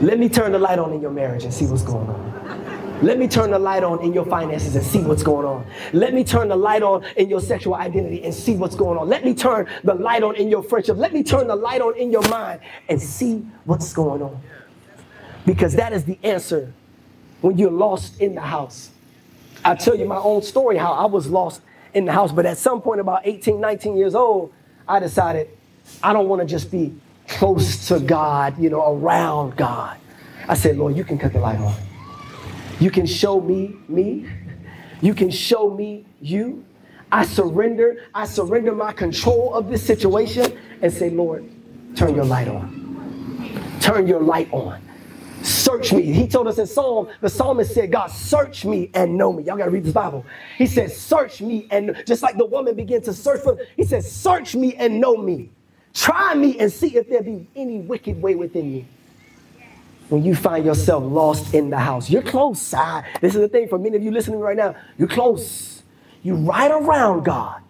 Let 0.02 0.20
me 0.20 0.30
turn 0.30 0.52
the 0.52 0.60
light 0.60 0.80
on 0.80 0.94
in 0.94 1.02
your 1.02 1.12
marriage 1.12 1.44
and 1.44 1.54
see 1.54 1.66
what's 1.66 1.84
going 1.84 2.08
on. 2.08 2.69
Let 3.02 3.18
me 3.18 3.30
turn 3.30 3.52
the 3.52 3.60
light 3.60 3.84
on 3.84 4.02
in 4.02 4.14
your 4.14 4.26
finances 4.26 4.76
and 4.76 4.86
see 4.86 5.00
what's 5.00 5.24
going 5.24 5.46
on. 5.46 5.66
Let 5.94 6.14
me 6.14 6.26
turn 6.26 6.50
the 6.50 6.56
light 6.58 6.84
on 6.84 7.06
in 7.16 7.30
your 7.30 7.40
sexual 7.40 7.76
identity 7.76 8.24
and 8.24 8.34
see 8.34 8.56
what's 8.56 8.76
going 8.76 8.98
on. 8.98 9.08
Let 9.08 9.24
me 9.24 9.34
turn 9.34 9.68
the 9.86 9.94
light 9.94 10.22
on 10.22 10.36
in 10.36 10.50
your 10.50 10.64
friendship. 10.64 10.98
Let 10.98 11.14
me 11.14 11.24
turn 11.24 11.48
the 11.48 11.56
light 11.56 11.80
on 11.80 11.96
in 11.96 12.12
your 12.12 12.28
mind 12.28 12.60
and 12.90 13.02
see 13.02 13.46
what's 13.64 13.94
going 13.94 14.22
on. 14.22 14.42
Because 15.46 15.74
that 15.76 15.94
is 15.94 16.04
the 16.04 16.20
answer 16.24 16.74
when 17.40 17.58
you're 17.58 17.72
lost 17.72 18.20
in 18.20 18.36
the 18.36 18.42
house. 18.42 18.90
I 19.64 19.76
tell 19.76 19.96
you 19.96 20.06
my 20.06 20.18
own 20.18 20.42
story 20.42 20.76
how 20.78 20.92
I 20.92 21.06
was 21.06 21.28
lost 21.28 21.62
in 21.94 22.04
the 22.04 22.12
house, 22.12 22.34
but 22.34 22.46
at 22.46 22.58
some 22.58 22.82
point, 22.82 23.00
about 23.00 23.22
18, 23.24 23.62
19 23.62 23.96
years 23.96 24.14
old, 24.14 24.54
I 24.88 25.00
decided 25.00 25.50
I 26.04 26.12
don't 26.12 26.28
want 26.28 26.42
to 26.42 26.46
just 26.46 26.70
be 26.70 26.94
close 27.30 27.88
to 27.88 28.00
God, 28.00 28.60
you 28.60 28.70
know, 28.70 28.94
around 28.94 29.56
God. 29.56 29.98
I 30.48 30.56
said, 30.56 30.78
Lord, 30.78 30.98
you 30.98 31.06
can 31.06 31.18
cut 31.18 31.32
the 31.32 31.40
light 31.40 31.60
on. 31.60 31.74
You 32.80 32.92
can 32.92 33.06
show 33.06 33.42
me 33.42 33.76
me. 33.88 34.28
You 35.02 35.14
can 35.14 35.30
show 35.30 35.70
me 35.70 36.06
you. 36.22 36.66
I 37.12 37.26
surrender. 37.26 38.06
I 38.14 38.26
surrender 38.26 38.74
my 38.74 38.94
control 38.94 39.54
of 39.54 39.70
this 39.70 39.86
situation 39.86 40.58
and 40.82 40.92
say, 40.92 41.10
Lord, 41.10 41.50
turn 41.96 42.16
your 42.16 42.26
light 42.26 42.48
on. 42.48 42.80
Turn 43.82 44.08
your 44.08 44.22
light 44.22 44.52
on. 44.52 44.82
Search 45.42 45.94
me. 45.94 46.04
He 46.04 46.28
told 46.28 46.48
us 46.48 46.58
in 46.58 46.68
Psalm, 46.68 47.08
the 47.22 47.30
psalmist 47.30 47.74
said, 47.74 47.92
God, 47.92 48.08
search 48.08 48.66
me 48.66 48.92
and 48.94 49.18
know 49.18 49.32
me. 49.32 49.44
Y'all 49.44 49.58
gotta 49.58 49.72
read 49.72 49.86
this 49.86 49.94
Bible. 49.94 50.26
He 50.58 50.68
said, 50.68 50.92
search 50.92 51.42
me 51.42 51.68
and 51.72 52.04
just 52.06 52.22
like 52.22 52.38
the 52.38 52.46
woman 52.46 52.76
began 52.76 53.02
to 53.04 53.14
search 53.14 53.42
for, 53.42 53.58
he 53.78 53.86
said, 53.86 54.04
search 54.04 54.54
me 54.56 54.76
and 54.76 55.00
know 55.00 55.16
me. 55.16 55.50
Try 55.94 56.36
me 56.36 56.60
and 56.60 56.72
see 56.72 56.96
if 56.96 57.10
there 57.10 57.24
be 57.24 57.48
any 57.56 57.80
wicked 57.80 58.22
way 58.22 58.36
within 58.36 58.74
you. 58.74 58.86
When 60.10 60.24
you 60.24 60.36
find 60.36 60.66
yourself 60.66 61.04
lost 61.06 61.54
in 61.54 61.70
the 61.70 61.78
house, 61.78 62.10
you're 62.10 62.24
close. 62.24 62.74
Ah, 62.76 63.06
this 63.22 63.36
is 63.36 63.42
the 63.42 63.48
thing 63.48 63.68
for 63.68 63.78
many 63.78 63.96
of 63.96 64.04
you 64.04 64.12
listening 64.12 64.40
right 64.40 64.58
now. 64.58 64.76
You're 64.98 65.08
close. 65.08 65.84
You're 66.24 66.36
right 66.36 66.72
around 66.72 67.24
God. 67.24 67.62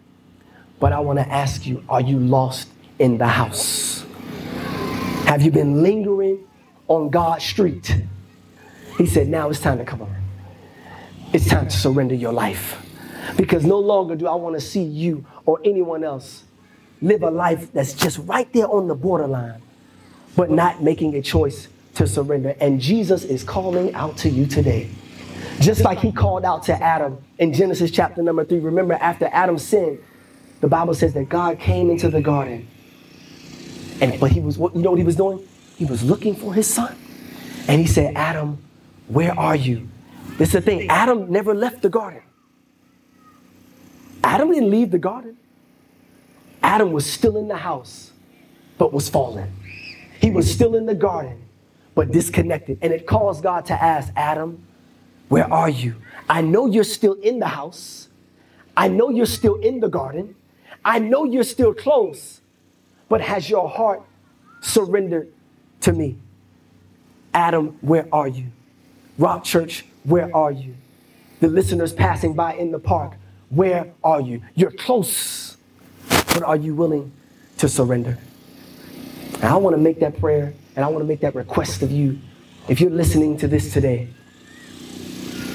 But 0.79 0.93
I 0.93 1.01
want 1.01 1.19
to 1.19 1.27
ask 1.27 1.65
you, 1.65 1.83
are 1.89 1.99
you 1.99 2.17
lost 2.17 2.69
in 2.97 3.17
the 3.17 3.27
house? 3.27 4.05
Have 5.25 5.41
you 5.41 5.51
been 5.51 5.83
lingering 5.83 6.39
on 6.87 7.09
God's 7.09 7.43
street? 7.43 7.95
He 8.97 9.05
said, 9.05 9.27
now 9.27 9.49
it's 9.49 9.59
time 9.59 9.77
to 9.77 9.85
come 9.85 10.01
on. 10.01 10.15
It's 11.33 11.47
time 11.47 11.67
to 11.67 11.77
surrender 11.77 12.15
your 12.15 12.31
life. 12.31 12.85
Because 13.35 13.65
no 13.65 13.79
longer 13.79 14.15
do 14.15 14.27
I 14.27 14.35
want 14.35 14.55
to 14.55 14.61
see 14.61 14.81
you 14.81 15.25
or 15.45 15.59
anyone 15.65 16.05
else 16.05 16.43
live 17.01 17.21
a 17.21 17.29
life 17.29 17.71
that's 17.73 17.93
just 17.93 18.17
right 18.19 18.51
there 18.53 18.67
on 18.67 18.87
the 18.87 18.95
borderline, 18.95 19.61
but 20.35 20.49
not 20.49 20.81
making 20.81 21.15
a 21.15 21.21
choice 21.21 21.67
to 21.99 22.07
surrender. 22.07 22.55
And 22.61 22.79
Jesus 22.79 23.25
is 23.25 23.43
calling 23.43 23.93
out 23.93 24.17
to 24.19 24.29
you 24.29 24.47
today. 24.47 24.89
Just 25.59 25.81
like 25.81 25.99
he 25.99 26.13
called 26.13 26.45
out 26.45 26.63
to 26.63 26.73
Adam 26.81 27.21
in 27.37 27.53
Genesis 27.53 27.91
chapter 27.91 28.23
number 28.23 28.45
three. 28.45 28.59
Remember, 28.59 28.93
after 28.93 29.29
Adam 29.33 29.57
sinned, 29.57 29.99
the 30.61 30.67
Bible 30.67 30.93
says 30.93 31.13
that 31.13 31.27
God 31.27 31.59
came 31.59 31.89
into 31.89 32.09
the 32.09 32.21
garden. 32.21 32.67
And 34.01 34.17
but 34.17 34.31
he 34.31 34.39
was 34.39 34.57
what 34.57 34.73
you 34.73 34.81
know 34.81 34.91
what 34.91 34.99
he 34.99 35.05
was 35.05 35.17
doing? 35.17 35.45
He 35.77 35.83
was 35.83 36.01
looking 36.01 36.35
for 36.35 36.53
his 36.53 36.67
son. 36.67 36.95
And 37.67 37.81
he 37.81 37.87
said, 37.87 38.15
Adam, 38.15 38.57
where 39.07 39.37
are 39.37 39.55
you? 39.55 39.89
This 40.37 40.49
is 40.49 40.53
the 40.53 40.61
thing. 40.61 40.89
Adam 40.89 41.29
never 41.29 41.53
left 41.53 41.81
the 41.81 41.89
garden. 41.89 42.21
Adam 44.23 44.51
didn't 44.51 44.69
leave 44.69 44.91
the 44.91 44.99
garden. 44.99 45.37
Adam 46.63 46.93
was 46.93 47.05
still 47.05 47.35
in 47.35 47.49
the 47.49 47.57
house, 47.57 48.11
but 48.77 48.93
was 48.93 49.09
fallen. 49.09 49.53
He 50.21 50.29
was 50.29 50.49
still 50.49 50.75
in 50.75 50.85
the 50.85 50.95
garden, 50.95 51.48
but 51.99 52.13
disconnected. 52.13 52.77
And 52.81 52.93
it 52.93 53.05
caused 53.05 53.43
God 53.43 53.65
to 53.65 53.73
ask 53.73 54.13
Adam, 54.15 54.65
Where 55.27 55.51
are 55.51 55.69
you? 55.69 55.95
I 56.29 56.39
know 56.39 56.65
you're 56.65 56.85
still 56.85 57.15
in 57.15 57.39
the 57.39 57.47
house. 57.47 58.07
I 58.77 58.87
know 58.87 59.09
you're 59.09 59.25
still 59.25 59.55
in 59.55 59.81
the 59.81 59.89
garden. 59.89 60.35
I 60.85 60.99
know 60.99 61.25
you're 61.25 61.43
still 61.43 61.73
close, 61.73 62.39
but 63.09 63.19
has 63.19 63.49
your 63.49 63.67
heart 63.67 64.01
surrendered 64.61 65.27
to 65.81 65.91
me? 65.91 66.15
Adam, 67.33 67.77
where 67.81 68.07
are 68.13 68.29
you? 68.29 68.45
Rock 69.17 69.43
Church, 69.43 69.83
where 70.05 70.33
are 70.33 70.53
you? 70.53 70.75
The 71.41 71.49
listeners 71.49 71.91
passing 71.91 72.33
by 72.33 72.53
in 72.53 72.71
the 72.71 72.79
park, 72.79 73.15
where 73.49 73.91
are 74.05 74.21
you? 74.21 74.41
You're 74.55 74.71
close 74.71 75.57
but 76.07 76.43
are 76.43 76.55
you 76.55 76.75
willing 76.75 77.11
to 77.57 77.67
surrender? 77.67 78.17
And 79.33 79.43
I 79.43 79.57
want 79.57 79.73
to 79.75 79.81
make 79.81 79.99
that 79.99 80.17
prayer 80.17 80.53
and 80.79 80.85
I 80.85 80.87
want 80.87 81.03
to 81.03 81.07
make 81.09 81.19
that 81.19 81.35
request 81.35 81.81
of 81.81 81.91
you. 81.91 82.17
If 82.69 82.79
you're 82.79 82.89
listening 82.89 83.37
to 83.39 83.49
this 83.49 83.73
today 83.73 84.07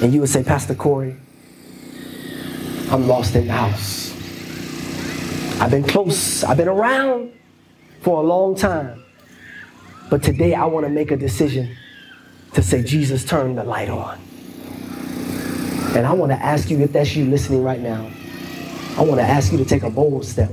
and 0.02 0.12
you 0.12 0.20
would 0.20 0.28
say, 0.28 0.44
Pastor 0.44 0.74
Corey, 0.74 1.16
I'm 2.90 3.08
lost 3.08 3.34
in 3.34 3.46
the 3.46 3.54
house. 3.54 4.12
I've 5.62 5.70
been 5.70 5.82
close, 5.82 6.44
I've 6.44 6.58
been 6.58 6.68
around 6.68 7.32
for 8.02 8.22
a 8.22 8.26
long 8.26 8.54
time. 8.54 9.02
But 10.10 10.22
today 10.22 10.52
I 10.52 10.66
want 10.66 10.84
to 10.84 10.90
make 10.90 11.10
a 11.10 11.16
decision 11.16 11.74
to 12.52 12.62
say, 12.62 12.82
Jesus, 12.82 13.24
turn 13.24 13.54
the 13.54 13.64
light 13.64 13.88
on. 13.88 14.20
And 15.96 16.06
I 16.06 16.12
want 16.12 16.32
to 16.32 16.38
ask 16.38 16.68
you 16.68 16.80
if 16.80 16.92
that's 16.92 17.16
you 17.16 17.24
listening 17.24 17.62
right 17.62 17.80
now. 17.80 18.10
I 18.98 19.00
want 19.00 19.20
to 19.20 19.26
ask 19.26 19.52
you 19.52 19.56
to 19.56 19.64
take 19.64 19.84
a 19.84 19.90
bold 19.90 20.26
step. 20.26 20.50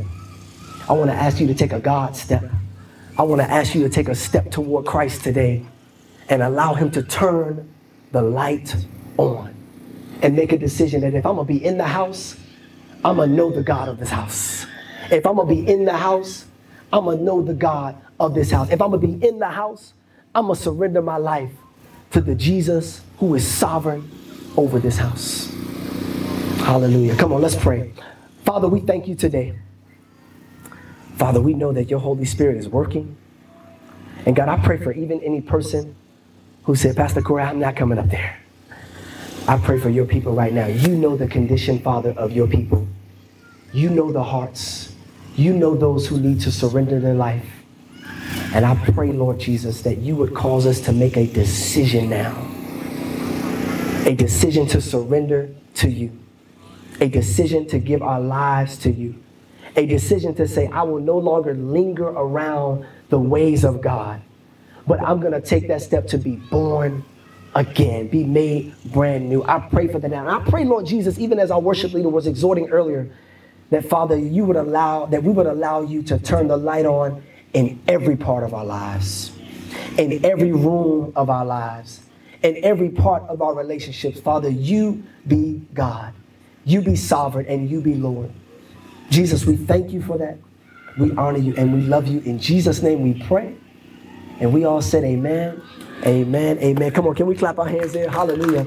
I 0.87 0.93
want 0.93 1.09
to 1.09 1.15
ask 1.15 1.41
you 1.41 1.47
to 1.47 1.53
take 1.53 1.73
a 1.73 1.79
God 1.81 2.15
step. 2.15 2.45
I 3.17 3.23
want 3.23 3.41
to 3.41 3.49
ask 3.49 3.75
you 3.75 3.83
to 3.83 3.89
take 3.89 4.07
a 4.07 4.15
step 4.15 4.51
toward 4.51 4.85
Christ 4.85 5.23
today 5.23 5.65
and 6.29 6.41
allow 6.41 6.73
Him 6.73 6.91
to 6.91 7.03
turn 7.03 7.73
the 8.11 8.21
light 8.21 8.75
on 9.17 9.53
and 10.21 10.35
make 10.35 10.51
a 10.51 10.57
decision 10.57 11.01
that 11.01 11.13
if 11.13 11.25
I'm 11.25 11.35
going 11.35 11.47
to 11.47 11.53
be 11.53 11.63
in 11.63 11.77
the 11.77 11.85
house, 11.85 12.37
I'm 13.03 13.17
going 13.17 13.29
to 13.29 13.35
know 13.35 13.51
the 13.51 13.63
God 13.63 13.89
of 13.89 13.99
this 13.99 14.09
house. 14.09 14.65
If 15.09 15.25
I'm 15.25 15.35
going 15.35 15.47
to 15.47 15.63
be 15.63 15.71
in 15.71 15.85
the 15.85 15.97
house, 15.97 16.45
I'm 16.93 17.05
going 17.05 17.17
to 17.19 17.23
know 17.23 17.41
the 17.41 17.53
God 17.53 17.97
of 18.19 18.33
this 18.33 18.51
house. 18.51 18.69
If 18.69 18.81
I'm 18.81 18.91
going 18.91 19.01
to 19.01 19.07
be 19.07 19.27
in 19.27 19.39
the 19.39 19.49
house, 19.49 19.93
I'm 20.33 20.45
going 20.45 20.55
to 20.55 20.61
surrender 20.61 21.01
my 21.01 21.17
life 21.17 21.51
to 22.11 22.21
the 22.21 22.35
Jesus 22.35 23.01
who 23.17 23.35
is 23.35 23.47
sovereign 23.47 24.09
over 24.55 24.79
this 24.79 24.97
house. 24.97 25.51
Hallelujah. 26.59 27.15
Come 27.15 27.33
on, 27.33 27.41
let's 27.41 27.55
pray. 27.55 27.93
Father, 28.45 28.67
we 28.67 28.79
thank 28.81 29.07
you 29.07 29.15
today. 29.15 29.57
Father, 31.21 31.39
we 31.39 31.53
know 31.53 31.71
that 31.71 31.87
your 31.87 31.99
Holy 31.99 32.25
Spirit 32.25 32.57
is 32.57 32.67
working. 32.67 33.15
And 34.25 34.35
God, 34.35 34.49
I 34.49 34.57
pray 34.57 34.77
for 34.77 34.91
even 34.91 35.21
any 35.21 35.39
person 35.39 35.95
who 36.63 36.73
said, 36.73 36.95
Pastor 36.95 37.21
Corey, 37.21 37.43
I'm 37.43 37.59
not 37.59 37.75
coming 37.75 37.99
up 37.99 38.09
there. 38.09 38.39
I 39.47 39.59
pray 39.59 39.79
for 39.79 39.91
your 39.91 40.05
people 40.05 40.33
right 40.33 40.51
now. 40.51 40.65
You 40.65 40.95
know 40.95 41.15
the 41.15 41.27
condition, 41.27 41.77
Father, 41.77 42.09
of 42.13 42.31
your 42.31 42.47
people. 42.47 42.87
You 43.71 43.91
know 43.91 44.11
the 44.11 44.23
hearts. 44.23 44.95
You 45.35 45.53
know 45.53 45.75
those 45.75 46.07
who 46.07 46.19
need 46.19 46.41
to 46.41 46.51
surrender 46.51 46.99
their 46.99 47.13
life. 47.13 47.45
And 48.55 48.65
I 48.65 48.73
pray, 48.73 49.11
Lord 49.11 49.39
Jesus, 49.39 49.83
that 49.83 49.99
you 49.99 50.15
would 50.15 50.33
cause 50.33 50.65
us 50.65 50.79
to 50.81 50.91
make 50.91 51.17
a 51.17 51.27
decision 51.27 52.09
now. 52.09 52.35
A 54.07 54.15
decision 54.15 54.65
to 54.69 54.81
surrender 54.81 55.53
to 55.75 55.87
you 55.87 56.17
a 57.01 57.09
decision 57.09 57.67
to 57.67 57.79
give 57.79 58.01
our 58.01 58.21
lives 58.21 58.77
to 58.77 58.91
you, 58.91 59.15
a 59.75 59.85
decision 59.85 60.35
to 60.35 60.47
say, 60.47 60.67
I 60.67 60.83
will 60.83 60.99
no 60.99 61.17
longer 61.17 61.53
linger 61.53 62.07
around 62.07 62.85
the 63.09 63.19
ways 63.19 63.63
of 63.63 63.81
God, 63.81 64.21
but 64.87 65.01
I'm 65.01 65.19
going 65.19 65.33
to 65.33 65.41
take 65.41 65.67
that 65.67 65.81
step 65.81 66.07
to 66.07 66.17
be 66.17 66.35
born 66.35 67.03
again, 67.55 68.07
be 68.07 68.23
made 68.23 68.73
brand 68.85 69.29
new. 69.29 69.43
I 69.43 69.59
pray 69.59 69.87
for 69.87 69.99
that 69.99 70.09
now. 70.09 70.27
And 70.27 70.29
I 70.29 70.49
pray, 70.49 70.65
Lord 70.65 70.85
Jesus, 70.85 71.19
even 71.19 71.39
as 71.39 71.51
our 71.51 71.59
worship 71.59 71.93
leader 71.93 72.09
was 72.09 72.27
exhorting 72.27 72.69
earlier, 72.69 73.09
that 73.69 73.85
Father, 73.85 74.17
you 74.17 74.45
would 74.45 74.55
allow, 74.55 75.05
that 75.07 75.23
we 75.23 75.31
would 75.31 75.45
allow 75.47 75.81
you 75.81 76.03
to 76.03 76.19
turn 76.19 76.47
the 76.47 76.57
light 76.57 76.85
on 76.85 77.23
in 77.53 77.81
every 77.87 78.15
part 78.15 78.43
of 78.43 78.53
our 78.53 78.65
lives, 78.65 79.31
in 79.97 80.23
every 80.25 80.51
room 80.51 81.11
of 81.15 81.29
our 81.29 81.45
lives, 81.45 82.01
in 82.43 82.63
every 82.63 82.89
part 82.89 83.23
of 83.23 83.41
our 83.41 83.53
relationships. 83.53 84.19
Father, 84.19 84.49
you 84.49 85.03
be 85.27 85.61
God. 85.73 86.13
You 86.63 86.81
be 86.81 86.95
sovereign 86.95 87.45
and 87.47 87.69
you 87.69 87.81
be 87.81 87.95
Lord. 87.95 88.31
Jesus, 89.11 89.45
we 89.45 89.57
thank 89.57 89.91
you 89.93 90.01
for 90.03 90.17
that. 90.19 90.39
We 90.99 91.11
honor 91.13 91.39
you 91.39 91.55
and 91.57 91.73
we 91.73 91.81
love 91.83 92.07
you. 92.07 92.21
In 92.21 92.39
Jesus' 92.39 92.83
name 92.83 93.03
we 93.03 93.15
pray. 93.25 93.57
And 94.39 94.53
we 94.53 94.65
all 94.65 94.81
said 94.81 95.03
amen, 95.03 95.61
amen, 96.05 96.59
amen. 96.59 96.91
Come 96.93 97.07
on, 97.07 97.15
can 97.15 97.27
we 97.27 97.35
clap 97.35 97.59
our 97.59 97.67
hands 97.67 97.93
there? 97.93 98.09
Hallelujah. 98.09 98.65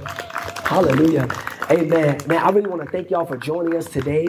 Hallelujah. 0.66 1.28
Amen. 1.70 2.20
Man, 2.26 2.38
I 2.44 2.50
really 2.50 2.68
want 2.70 2.82
to 2.82 2.90
thank 2.90 3.10
y'all 3.10 3.26
for 3.26 3.38
joining 3.38 3.76
us 3.76 3.86
today. 3.86 4.28